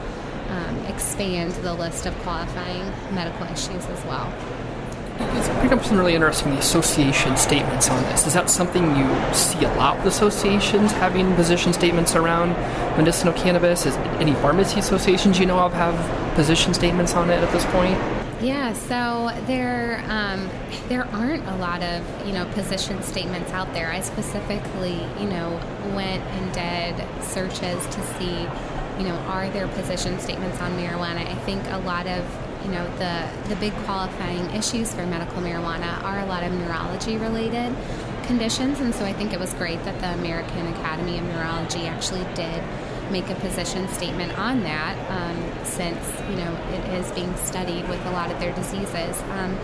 um, 0.50 0.78
expand 0.86 1.52
the 1.64 1.74
list 1.74 2.06
of 2.06 2.18
qualifying 2.20 2.84
medical 3.14 3.46
issues 3.48 3.86
as 3.86 4.06
well. 4.06 4.34
It's 5.20 5.48
picked 5.62 5.74
up 5.74 5.84
some 5.84 5.98
really 5.98 6.14
interesting 6.14 6.54
association 6.54 7.38
statements 7.38 7.90
on 7.90 8.02
this. 8.04 8.28
Is 8.28 8.34
that 8.34 8.50
something 8.50 8.84
you 8.96 9.34
see 9.34 9.66
a 9.66 9.74
lot 9.76 9.98
with 9.98 10.06
associations 10.08 10.92
having 10.92 11.34
position 11.36 11.74
statements 11.74 12.16
around 12.16 12.52
medicinal 12.98 13.34
cannabis? 13.34 13.86
Is 13.86 13.96
any 14.20 14.34
pharmacy 14.36 14.80
associations 14.80 15.40
you 15.40 15.48
know 15.48 15.60
of 15.60 15.74
have 15.74 15.96
position 16.36 16.74
statements 16.74 17.16
on 17.16 17.32
it 17.32 17.42
at 17.42 17.52
this 17.52 17.66
point? 17.66 17.98
Yeah, 18.42 18.74
so 18.74 19.36
there 19.48 20.04
um, 20.10 20.48
there 20.90 21.06
aren't 21.06 21.48
a 21.48 21.56
lot 21.56 21.82
of 21.82 22.28
you 22.28 22.34
know 22.34 22.46
position 22.54 23.02
statements 23.02 23.52
out 23.52 23.74
there. 23.74 23.92
I 23.92 24.02
specifically 24.02 25.02
you 25.20 25.28
know 25.28 25.60
went 25.96 26.22
and 26.24 26.54
did 26.54 27.24
searches 27.24 27.84
to 27.88 28.02
see 28.20 28.48
you 28.98 29.04
know 29.04 29.16
are 29.28 29.50
there 29.50 29.68
position 29.70 30.20
statements 30.20 30.60
on 30.60 30.72
marijuana. 30.72 31.26
I 31.28 31.36
think 31.46 31.64
a 31.70 31.78
lot 31.80 32.08
of 32.08 32.26
you 32.64 32.72
know 32.72 32.86
the 32.98 33.50
the 33.50 33.56
big 33.58 33.74
qualifying 33.86 34.50
issues 34.56 34.94
for 34.94 35.06
medical 35.06 35.42
marijuana 35.42 36.04
are 36.04 36.20
a 36.20 36.26
lot 36.26 36.44
of 36.44 36.52
neurology 36.52 37.18
related 37.18 37.74
conditions 38.24 38.82
and 38.82 38.94
so 38.94 39.06
I 39.06 39.14
think 39.14 39.32
it 39.32 39.40
was 39.40 39.54
great 39.54 39.84
that 39.86 40.00
the 40.02 40.20
American 40.20 40.68
Academy 40.74 41.18
of 41.18 41.24
Neurology 41.26 41.88
actually 41.88 42.26
did 42.36 42.62
make 43.10 43.30
a 43.30 43.36
position 43.36 43.88
statement 43.88 44.38
on 44.38 44.64
that 44.64 44.98
um, 45.10 45.66
since 45.66 45.98
you 46.30 46.36
know 46.36 46.54
it 46.72 47.00
is 47.00 47.10
being 47.12 47.34
studied 47.38 47.88
with 47.88 48.06
a 48.06 48.12
lot 48.12 48.30
of 48.30 48.40
their 48.40 48.54
diseases 48.54 49.22
um, 49.32 49.58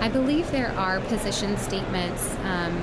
I 0.00 0.08
believe 0.08 0.50
there 0.50 0.72
are 0.72 1.00
position 1.00 1.56
statements 1.56 2.36
um, 2.44 2.76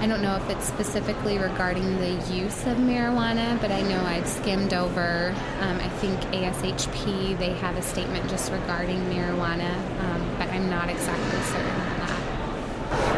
I 0.00 0.06
don't 0.06 0.22
know 0.22 0.34
if 0.34 0.48
it's 0.48 0.64
specifically 0.64 1.36
regarding 1.36 1.98
the 1.98 2.12
use 2.32 2.66
of 2.66 2.78
marijuana, 2.78 3.60
but 3.60 3.70
I 3.70 3.82
know 3.82 4.02
I've 4.02 4.26
skimmed 4.26 4.72
over. 4.72 5.34
Um, 5.60 5.76
I 5.76 5.90
think 6.00 6.18
ASHP, 6.32 7.36
they 7.38 7.52
have 7.52 7.76
a 7.76 7.82
statement 7.82 8.28
just 8.30 8.50
regarding 8.50 8.98
marijuana, 9.10 9.70
um, 10.00 10.36
but 10.38 10.48
I'm 10.48 10.70
not 10.70 10.88
exactly 10.88 11.38
certain 11.42 11.70
on 11.70 11.98
that. 11.98 12.20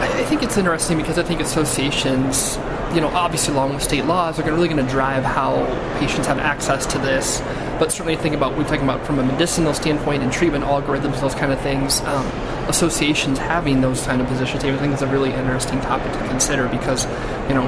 I 0.01 0.25
think 0.25 0.43
it's 0.43 0.57
interesting 0.57 0.97
because 0.99 1.19
I 1.19 1.23
think 1.23 1.41
associations, 1.41 2.57
you 2.93 3.01
know, 3.01 3.11
obviously 3.15 3.55
along 3.55 3.75
with 3.75 3.83
state 3.85 4.07
laws, 4.07 4.41
are 4.41 4.43
really 4.43 4.67
going 4.67 4.85
to 4.85 4.91
drive 4.91 5.23
how 5.23 5.65
patients 6.01 6.27
have 6.27 6.41
access 6.41 6.85
to 6.87 6.99
this. 6.99 7.41
But 7.79 7.93
certainly 7.93 8.17
think 8.17 8.35
about, 8.35 8.57
we're 8.57 8.65
talking 8.65 8.85
about 8.85 9.05
from 9.07 9.19
a 9.19 9.25
medicinal 9.25 9.75
standpoint 9.75 10.23
and 10.23 10.33
treatment 10.33 10.65
algorithms, 10.65 11.21
those 11.21 11.35
kind 11.35 11.53
of 11.53 11.61
things. 11.61 12.01
Um, 12.03 12.27
associations 12.69 13.39
having 13.39 13.81
those 13.81 14.07
kind 14.07 14.21
of 14.21 14.29
positions, 14.29 14.65
I 14.65 14.77
think 14.77 14.95
is 14.95 15.03
a 15.03 15.07
really 15.07 15.33
interesting 15.33 15.81
topic 15.81 16.13
to 16.13 16.29
consider 16.29 16.69
because, 16.69 17.07
you 17.49 17.55
know, 17.55 17.67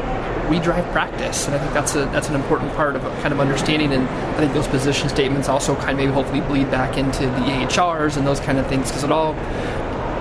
we 0.50 0.58
drive 0.58 0.84
practice, 0.92 1.46
and 1.46 1.54
I 1.54 1.58
think 1.58 1.72
that's 1.72 1.94
a 1.94 2.04
that's 2.06 2.28
an 2.28 2.34
important 2.34 2.72
part 2.74 2.96
of 2.96 3.02
kind 3.22 3.32
of 3.32 3.40
understanding. 3.40 3.92
And 3.92 4.06
I 4.06 4.38
think 4.38 4.52
those 4.52 4.68
position 4.68 5.08
statements 5.08 5.48
also 5.48 5.74
kind 5.74 5.92
of 5.92 5.96
maybe 5.96 6.12
hopefully 6.12 6.42
bleed 6.42 6.70
back 6.70 6.98
into 6.98 7.22
the 7.22 7.26
EHRs 7.26 8.16
and 8.18 8.26
those 8.26 8.40
kind 8.40 8.58
of 8.58 8.66
things 8.66 8.88
because 8.88 9.04
it 9.04 9.10
all 9.10 9.34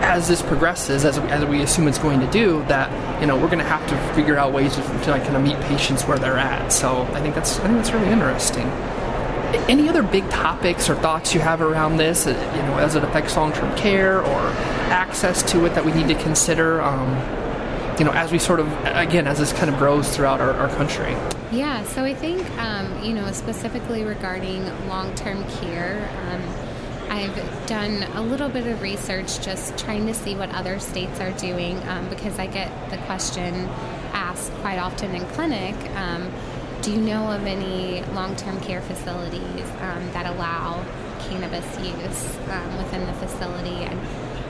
as 0.04 0.28
this 0.28 0.42
progresses, 0.42 1.06
as, 1.06 1.18
as 1.18 1.46
we 1.46 1.62
assume 1.62 1.88
it's 1.88 1.98
going 1.98 2.20
to 2.20 2.30
do, 2.30 2.64
that 2.68 2.92
you 3.22 3.28
know 3.28 3.36
we're 3.36 3.48
going 3.48 3.60
to 3.60 3.66
have 3.66 3.88
to 3.88 4.16
figure 4.16 4.38
out 4.38 4.52
ways 4.54 4.76
to, 4.76 4.82
to 4.82 5.12
like, 5.12 5.24
kind 5.24 5.36
of 5.36 5.44
meet 5.44 5.60
patients 5.62 6.04
where 6.04 6.18
they're 6.18 6.38
at. 6.38 6.72
So 6.72 7.04
I 7.14 7.22
think 7.22 7.36
that's 7.36 7.60
I 7.60 7.68
think 7.68 7.78
that's 7.78 7.92
really 7.92 8.10
interesting. 8.10 8.68
Any 9.70 9.88
other 9.88 10.04
big 10.04 10.30
topics 10.30 10.90
or 10.90 10.96
thoughts 10.96 11.34
you 11.34 11.40
have 11.40 11.62
around 11.62 11.98
this, 11.98 12.28
uh, 12.28 12.32
you 12.32 12.62
know, 12.64 12.78
as 12.78 12.96
it 12.96 13.04
affects 13.04 13.38
long-term 13.38 13.76
care 13.78 14.22
or 14.22 14.42
access 14.90 15.44
to 15.52 15.66
it 15.66 15.76
that 15.76 15.86
we 15.86 15.94
need 15.94 16.08
to 16.08 16.16
consider? 16.16 16.82
Um, 16.82 17.10
you 18.00 18.06
know, 18.06 18.12
as 18.12 18.32
we 18.32 18.40
sort 18.40 18.60
of 18.60 18.68
again 18.86 19.28
as 19.28 19.38
this 19.38 19.54
kind 19.54 19.70
of 19.70 19.78
grows 19.78 20.16
throughout 20.16 20.42
our, 20.42 20.54
our 20.54 20.70
country. 20.70 21.16
Yeah, 21.52 21.84
so 21.84 22.04
I 22.04 22.16
think 22.16 22.50
um, 22.58 23.04
you 23.04 23.14
know 23.14 23.32
specifically 23.32 24.04
regarding 24.04 24.66
long-term 24.88 25.48
care. 25.62 26.10
Um, 26.28 26.42
I've 27.10 27.68
done 27.68 28.02
a 28.16 28.22
little 28.22 28.50
bit 28.50 28.66
of 28.66 28.82
research 28.82 29.40
just 29.42 29.78
trying 29.78 30.08
to 30.08 30.16
see 30.16 30.34
what 30.36 30.50
other 30.50 30.80
states 30.80 31.20
are 31.20 31.32
doing 31.34 31.78
um, 31.88 32.10
because 32.10 32.40
I 32.40 32.48
get 32.48 32.72
the 32.90 32.98
question 33.06 33.54
asked 34.14 34.52
quite 34.62 34.80
often 34.80 35.14
in 35.14 35.24
clinic 35.28 35.76
um, 35.96 36.32
do 36.84 36.92
you 36.92 37.00
know 37.00 37.32
of 37.32 37.46
any 37.46 38.04
long 38.14 38.36
term 38.36 38.60
care 38.60 38.82
facilities 38.82 39.66
um, 39.80 40.12
that 40.12 40.26
allow 40.26 40.84
cannabis 41.20 41.66
use 41.80 42.38
um, 42.50 42.78
within 42.78 43.06
the 43.06 43.14
facility? 43.14 43.86
And 43.86 43.98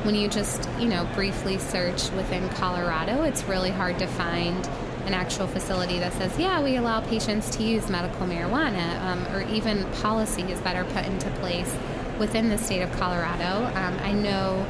when 0.03 0.15
you 0.15 0.27
just, 0.27 0.67
you 0.79 0.87
know, 0.87 1.07
briefly 1.13 1.59
search 1.59 2.09
within 2.11 2.49
Colorado, 2.49 3.21
it's 3.21 3.43
really 3.43 3.69
hard 3.69 3.99
to 3.99 4.07
find 4.07 4.67
an 5.05 5.13
actual 5.13 5.45
facility 5.45 5.99
that 5.99 6.11
says, 6.13 6.37
yeah, 6.39 6.61
we 6.63 6.75
allow 6.77 7.01
patients 7.01 7.55
to 7.57 7.63
use 7.63 7.87
medical 7.87 8.25
marijuana, 8.25 8.99
um, 9.01 9.27
or 9.27 9.43
even 9.49 9.83
policies 10.01 10.59
that 10.61 10.75
are 10.75 10.85
put 10.85 11.05
into 11.05 11.29
place 11.39 11.71
within 12.17 12.49
the 12.49 12.57
state 12.57 12.81
of 12.81 12.91
Colorado. 12.93 13.65
Um, 13.75 13.97
I 14.01 14.11
know 14.11 14.65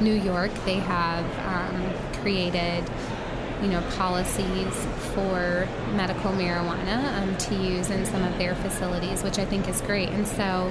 New 0.00 0.14
York, 0.14 0.52
they 0.64 0.76
have 0.76 1.24
um, 1.48 2.20
created 2.20 2.84
you 3.62 3.68
know 3.68 3.82
policies 3.96 4.74
for 5.14 5.68
medical 5.94 6.30
marijuana 6.32 7.18
um, 7.20 7.36
to 7.36 7.54
use 7.54 7.90
in 7.90 8.04
some 8.06 8.22
of 8.24 8.36
their 8.38 8.54
facilities, 8.56 9.22
which 9.22 9.38
I 9.38 9.44
think 9.44 9.68
is 9.68 9.80
great. 9.80 10.08
And 10.10 10.26
so, 10.26 10.70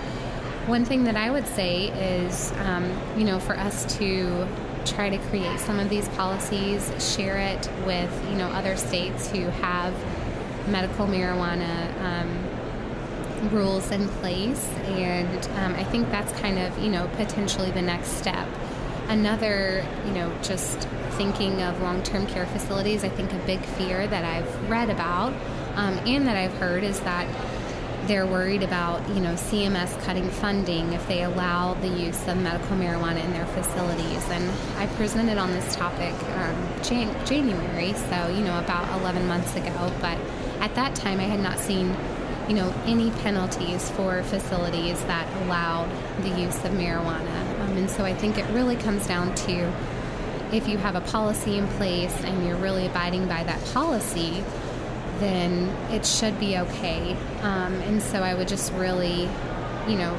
one 0.67 0.85
thing 0.85 1.03
that 1.05 1.15
I 1.15 1.29
would 1.31 1.47
say 1.47 1.87
is, 1.87 2.51
um, 2.59 2.89
you 3.17 3.23
know, 3.23 3.39
for 3.39 3.57
us 3.57 3.97
to 3.97 4.47
try 4.85 5.09
to 5.09 5.17
create 5.29 5.59
some 5.59 5.79
of 5.79 5.89
these 5.89 6.07
policies, 6.09 6.91
share 7.15 7.37
it 7.37 7.69
with 7.85 8.11
you 8.29 8.37
know 8.37 8.47
other 8.47 8.75
states 8.75 9.29
who 9.29 9.41
have 9.41 9.93
medical 10.67 11.05
marijuana 11.07 11.93
um, 12.01 13.49
rules 13.51 13.91
in 13.91 14.07
place, 14.19 14.67
and 14.85 15.45
um, 15.59 15.75
I 15.75 15.83
think 15.85 16.09
that's 16.09 16.31
kind 16.39 16.57
of 16.57 16.77
you 16.79 16.89
know 16.89 17.09
potentially 17.15 17.71
the 17.71 17.81
next 17.81 18.11
step. 18.13 18.47
Another, 19.09 19.85
you 20.05 20.11
know, 20.11 20.31
just 20.41 20.79
thinking 21.11 21.61
of 21.63 21.81
long-term 21.81 22.27
care 22.27 22.45
facilities. 22.47 23.03
I 23.03 23.09
think 23.09 23.31
a 23.33 23.39
big 23.39 23.61
fear 23.61 24.05
that 24.05 24.25
I've 24.25 24.69
read 24.69 24.89
about 24.89 25.33
um, 25.75 25.97
and 26.05 26.27
that 26.27 26.35
I've 26.35 26.53
heard 26.53 26.83
is 26.83 26.99
that 27.01 27.27
they're 28.07 28.25
worried 28.25 28.63
about, 28.63 29.07
you 29.09 29.19
know, 29.19 29.33
CMS 29.33 30.01
cutting 30.03 30.29
funding 30.29 30.93
if 30.93 31.05
they 31.07 31.23
allow 31.23 31.73
the 31.75 31.89
use 31.89 32.27
of 32.27 32.37
medical 32.37 32.77
marijuana 32.77 33.23
in 33.23 33.31
their 33.33 33.45
facilities. 33.47 34.23
And 34.29 34.49
I 34.77 34.87
presented 34.95 35.37
on 35.37 35.51
this 35.51 35.75
topic 35.75 36.13
um, 36.35 36.83
Jan- 36.83 37.25
January, 37.25 37.93
so 37.93 38.27
you 38.29 38.43
know, 38.43 38.57
about 38.59 38.99
11 39.01 39.27
months 39.27 39.55
ago. 39.55 39.91
But 40.01 40.17
at 40.61 40.73
that 40.75 40.95
time, 40.95 41.19
I 41.19 41.23
had 41.23 41.41
not 41.41 41.59
seen, 41.59 41.95
you 42.47 42.55
know, 42.55 42.73
any 42.85 43.11
penalties 43.11 43.89
for 43.91 44.23
facilities 44.23 44.99
that 45.05 45.27
allowed 45.43 45.89
the 46.21 46.29
use 46.29 46.57
of 46.63 46.71
marijuana. 46.71 47.36
And 47.77 47.89
so 47.89 48.03
I 48.03 48.13
think 48.13 48.37
it 48.37 48.45
really 48.51 48.75
comes 48.75 49.07
down 49.07 49.33
to 49.35 49.71
if 50.51 50.67
you 50.67 50.77
have 50.77 50.95
a 50.95 51.01
policy 51.01 51.57
in 51.57 51.67
place 51.69 52.15
and 52.23 52.45
you're 52.45 52.57
really 52.57 52.87
abiding 52.87 53.27
by 53.27 53.43
that 53.43 53.63
policy 53.73 54.43
then 55.19 55.67
it 55.91 56.05
should 56.05 56.39
be 56.39 56.57
okay. 56.57 57.15
Um, 57.41 57.73
and 57.81 58.01
so 58.01 58.21
I 58.21 58.33
would 58.33 58.47
just 58.47 58.71
really, 58.73 59.29
you 59.87 59.97
know, 59.97 60.17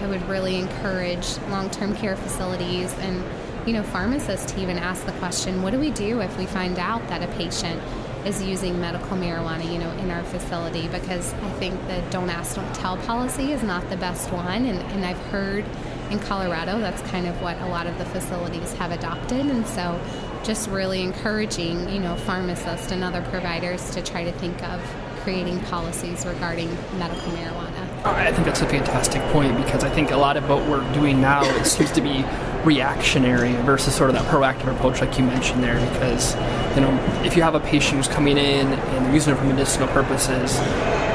I 0.00 0.06
would 0.06 0.22
really 0.28 0.56
encourage 0.56 1.38
long 1.48 1.70
term 1.70 1.94
care 1.94 2.16
facilities 2.16 2.92
and, 2.98 3.22
you 3.66 3.72
know, 3.72 3.82
pharmacists 3.82 4.52
to 4.52 4.62
even 4.62 4.78
ask 4.78 5.04
the 5.06 5.12
question 5.12 5.62
what 5.62 5.70
do 5.70 5.78
we 5.78 5.90
do 5.90 6.20
if 6.20 6.36
we 6.38 6.46
find 6.46 6.78
out 6.78 7.06
that 7.08 7.22
a 7.22 7.32
patient 7.34 7.80
is 8.26 8.42
using 8.42 8.80
medical 8.80 9.16
marijuana, 9.16 9.70
you 9.70 9.78
know, 9.78 9.90
in 9.98 10.10
our 10.10 10.22
facility? 10.24 10.88
Because 10.88 11.32
I 11.34 11.50
think 11.52 11.80
the 11.86 12.02
don't 12.10 12.30
ask, 12.30 12.56
don't 12.56 12.74
tell 12.74 12.96
policy 12.98 13.52
is 13.52 13.62
not 13.62 13.88
the 13.90 13.96
best 13.96 14.32
one. 14.32 14.64
And, 14.66 14.78
and 14.92 15.04
I've 15.04 15.22
heard 15.26 15.64
in 16.12 16.18
Colorado 16.20 16.78
that's 16.78 17.00
kind 17.10 17.26
of 17.26 17.40
what 17.40 17.58
a 17.62 17.66
lot 17.66 17.86
of 17.86 17.96
the 17.98 18.04
facilities 18.04 18.72
have 18.74 18.92
adopted. 18.92 19.46
And 19.46 19.66
so 19.66 19.98
just 20.44 20.68
really 20.68 21.02
encouraging, 21.02 21.88
you 21.88 22.00
know, 22.00 22.16
pharmacists 22.16 22.92
and 22.92 23.02
other 23.02 23.22
providers 23.22 23.90
to 23.90 24.02
try 24.02 24.22
to 24.22 24.32
think 24.32 24.62
of 24.62 24.80
creating 25.22 25.58
policies 25.60 26.26
regarding 26.26 26.68
medical 26.98 27.32
marijuana. 27.32 28.04
Uh, 28.04 28.10
I 28.10 28.32
think 28.32 28.44
that's 28.44 28.60
a 28.60 28.68
fantastic 28.68 29.22
point 29.32 29.56
because 29.56 29.84
I 29.84 29.90
think 29.90 30.10
a 30.10 30.16
lot 30.16 30.36
of 30.36 30.48
what 30.48 30.68
we're 30.68 30.92
doing 30.92 31.20
now 31.20 31.44
it 31.44 31.64
seems 31.64 31.92
to 31.92 32.00
be 32.00 32.24
reactionary 32.64 33.52
versus 33.62 33.94
sort 33.94 34.10
of 34.10 34.16
that 34.16 34.24
proactive 34.26 34.74
approach 34.74 35.00
like 35.00 35.16
you 35.18 35.24
mentioned 35.24 35.62
there 35.62 35.74
because 35.92 36.34
you 36.76 36.80
know 36.80 37.22
if 37.24 37.36
you 37.36 37.42
have 37.42 37.54
a 37.54 37.60
patient 37.60 37.96
who's 37.96 38.08
coming 38.08 38.36
in 38.36 38.66
and 38.66 39.06
they're 39.06 39.14
using 39.14 39.32
it 39.32 39.36
for 39.36 39.44
medicinal 39.44 39.88
purposes 39.88 40.58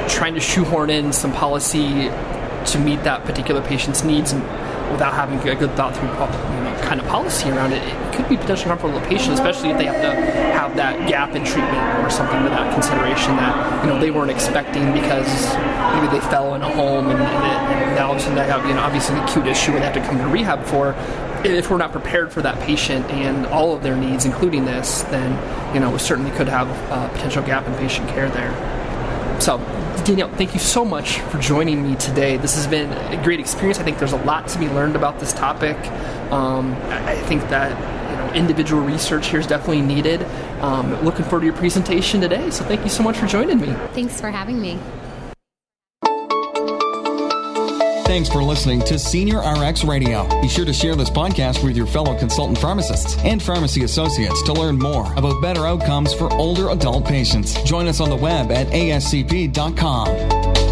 trying 0.09 0.33
to 0.33 0.41
shoehorn 0.41 0.89
in 0.89 1.11
some 1.11 1.31
policy 1.33 2.09
to 2.65 2.79
meet 2.79 3.01
that 3.03 3.23
particular 3.23 3.61
patient's 3.61 4.03
needs 4.03 4.33
without 4.91 5.13
having 5.13 5.39
a 5.39 5.55
good 5.55 5.71
thought 5.75 5.95
through 5.95 6.09
you 6.09 6.63
know, 6.63 6.79
kind 6.81 6.99
of 6.99 7.07
policy 7.07 7.49
around 7.49 7.73
it, 7.73 7.81
it 7.83 8.15
could 8.15 8.27
be 8.29 8.37
potentially 8.37 8.67
harmful 8.67 8.91
to 8.91 8.99
the 8.99 9.05
patient, 9.05 9.33
especially 9.33 9.69
if 9.69 9.77
they 9.77 9.85
have 9.85 10.01
to 10.01 10.13
have 10.51 10.75
that 10.75 11.07
gap 11.07 11.35
in 11.35 11.43
treatment 11.43 12.05
or 12.05 12.09
something 12.09 12.43
that 12.45 12.73
consideration 12.73 13.35
that 13.37 13.83
you 13.83 13.89
know 13.89 13.99
they 13.99 14.11
weren't 14.11 14.31
expecting 14.31 14.93
because 14.93 15.27
maybe 15.93 16.07
they 16.07 16.21
fell 16.29 16.55
in 16.55 16.61
a 16.61 16.69
home 16.75 17.09
and, 17.09 17.19
and, 17.19 17.73
and 17.73 17.95
now 17.95 18.13
they 18.13 18.47
have 18.47 18.65
you 18.65 18.73
know 18.73 18.81
obviously 18.81 19.15
an 19.15 19.23
acute 19.23 19.47
issue 19.47 19.71
and 19.71 19.81
they 19.81 19.85
have 19.85 19.93
to 19.93 20.01
come 20.01 20.17
to 20.17 20.27
rehab 20.27 20.63
for. 20.65 20.95
If 21.43 21.69
we're 21.69 21.77
not 21.77 21.91
prepared 21.91 22.31
for 22.31 22.41
that 22.41 22.59
patient 22.61 23.05
and 23.11 23.45
all 23.47 23.75
of 23.75 23.83
their 23.83 23.95
needs, 23.95 24.25
including 24.25 24.65
this, 24.65 25.03
then 25.03 25.31
you 25.73 25.79
know 25.79 25.91
we 25.91 25.99
certainly 25.99 26.31
could 26.31 26.47
have 26.47 26.67
a 26.91 27.13
potential 27.13 27.43
gap 27.43 27.67
in 27.67 27.73
patient 27.75 28.07
care 28.09 28.29
there. 28.29 28.76
So 29.39 29.57
Danielle, 30.05 30.29
thank 30.35 30.53
you 30.53 30.59
so 30.59 30.83
much 30.83 31.19
for 31.19 31.37
joining 31.37 31.87
me 31.87 31.95
today. 31.95 32.37
This 32.37 32.55
has 32.55 32.67
been 32.67 32.91
a 32.91 33.21
great 33.23 33.39
experience. 33.39 33.79
I 33.79 33.83
think 33.83 33.99
there's 33.99 34.13
a 34.13 34.23
lot 34.23 34.47
to 34.49 34.59
be 34.59 34.67
learned 34.69 34.95
about 34.95 35.19
this 35.19 35.33
topic. 35.33 35.77
Um, 36.31 36.73
I 36.89 37.15
think 37.27 37.41
that 37.49 37.71
you 38.11 38.17
know, 38.17 38.33
individual 38.33 38.81
research 38.81 39.27
here 39.27 39.39
is 39.39 39.47
definitely 39.47 39.81
needed. 39.81 40.23
Um, 40.61 40.93
looking 41.03 41.23
forward 41.25 41.41
to 41.41 41.45
your 41.45 41.55
presentation 41.55 42.19
today. 42.19 42.49
So 42.49 42.63
thank 42.65 42.83
you 42.83 42.89
so 42.89 43.03
much 43.03 43.17
for 43.17 43.27
joining 43.27 43.59
me. 43.59 43.73
Thanks 43.93 44.19
for 44.19 44.31
having 44.31 44.59
me. 44.59 44.79
Thanks 48.17 48.31
for 48.31 48.41
listening 48.41 48.79
to 48.79 48.95
SenioRx 48.95 49.87
Radio. 49.87 50.27
Be 50.41 50.47
sure 50.47 50.65
to 50.65 50.73
share 50.73 50.95
this 50.95 51.07
podcast 51.07 51.63
with 51.63 51.77
your 51.77 51.85
fellow 51.85 52.17
consultant 52.17 52.57
pharmacists 52.57 53.15
and 53.19 53.39
pharmacy 53.39 53.83
associates 53.83 54.41
to 54.41 54.53
learn 54.53 54.79
more 54.79 55.13
about 55.13 55.39
better 55.39 55.67
outcomes 55.67 56.15
for 56.15 56.33
older 56.33 56.71
adult 56.71 57.05
patients. 57.05 57.61
Join 57.61 57.85
us 57.85 57.99
on 57.99 58.09
the 58.09 58.15
web 58.15 58.51
at 58.51 58.65
ascp.com. 58.69 60.66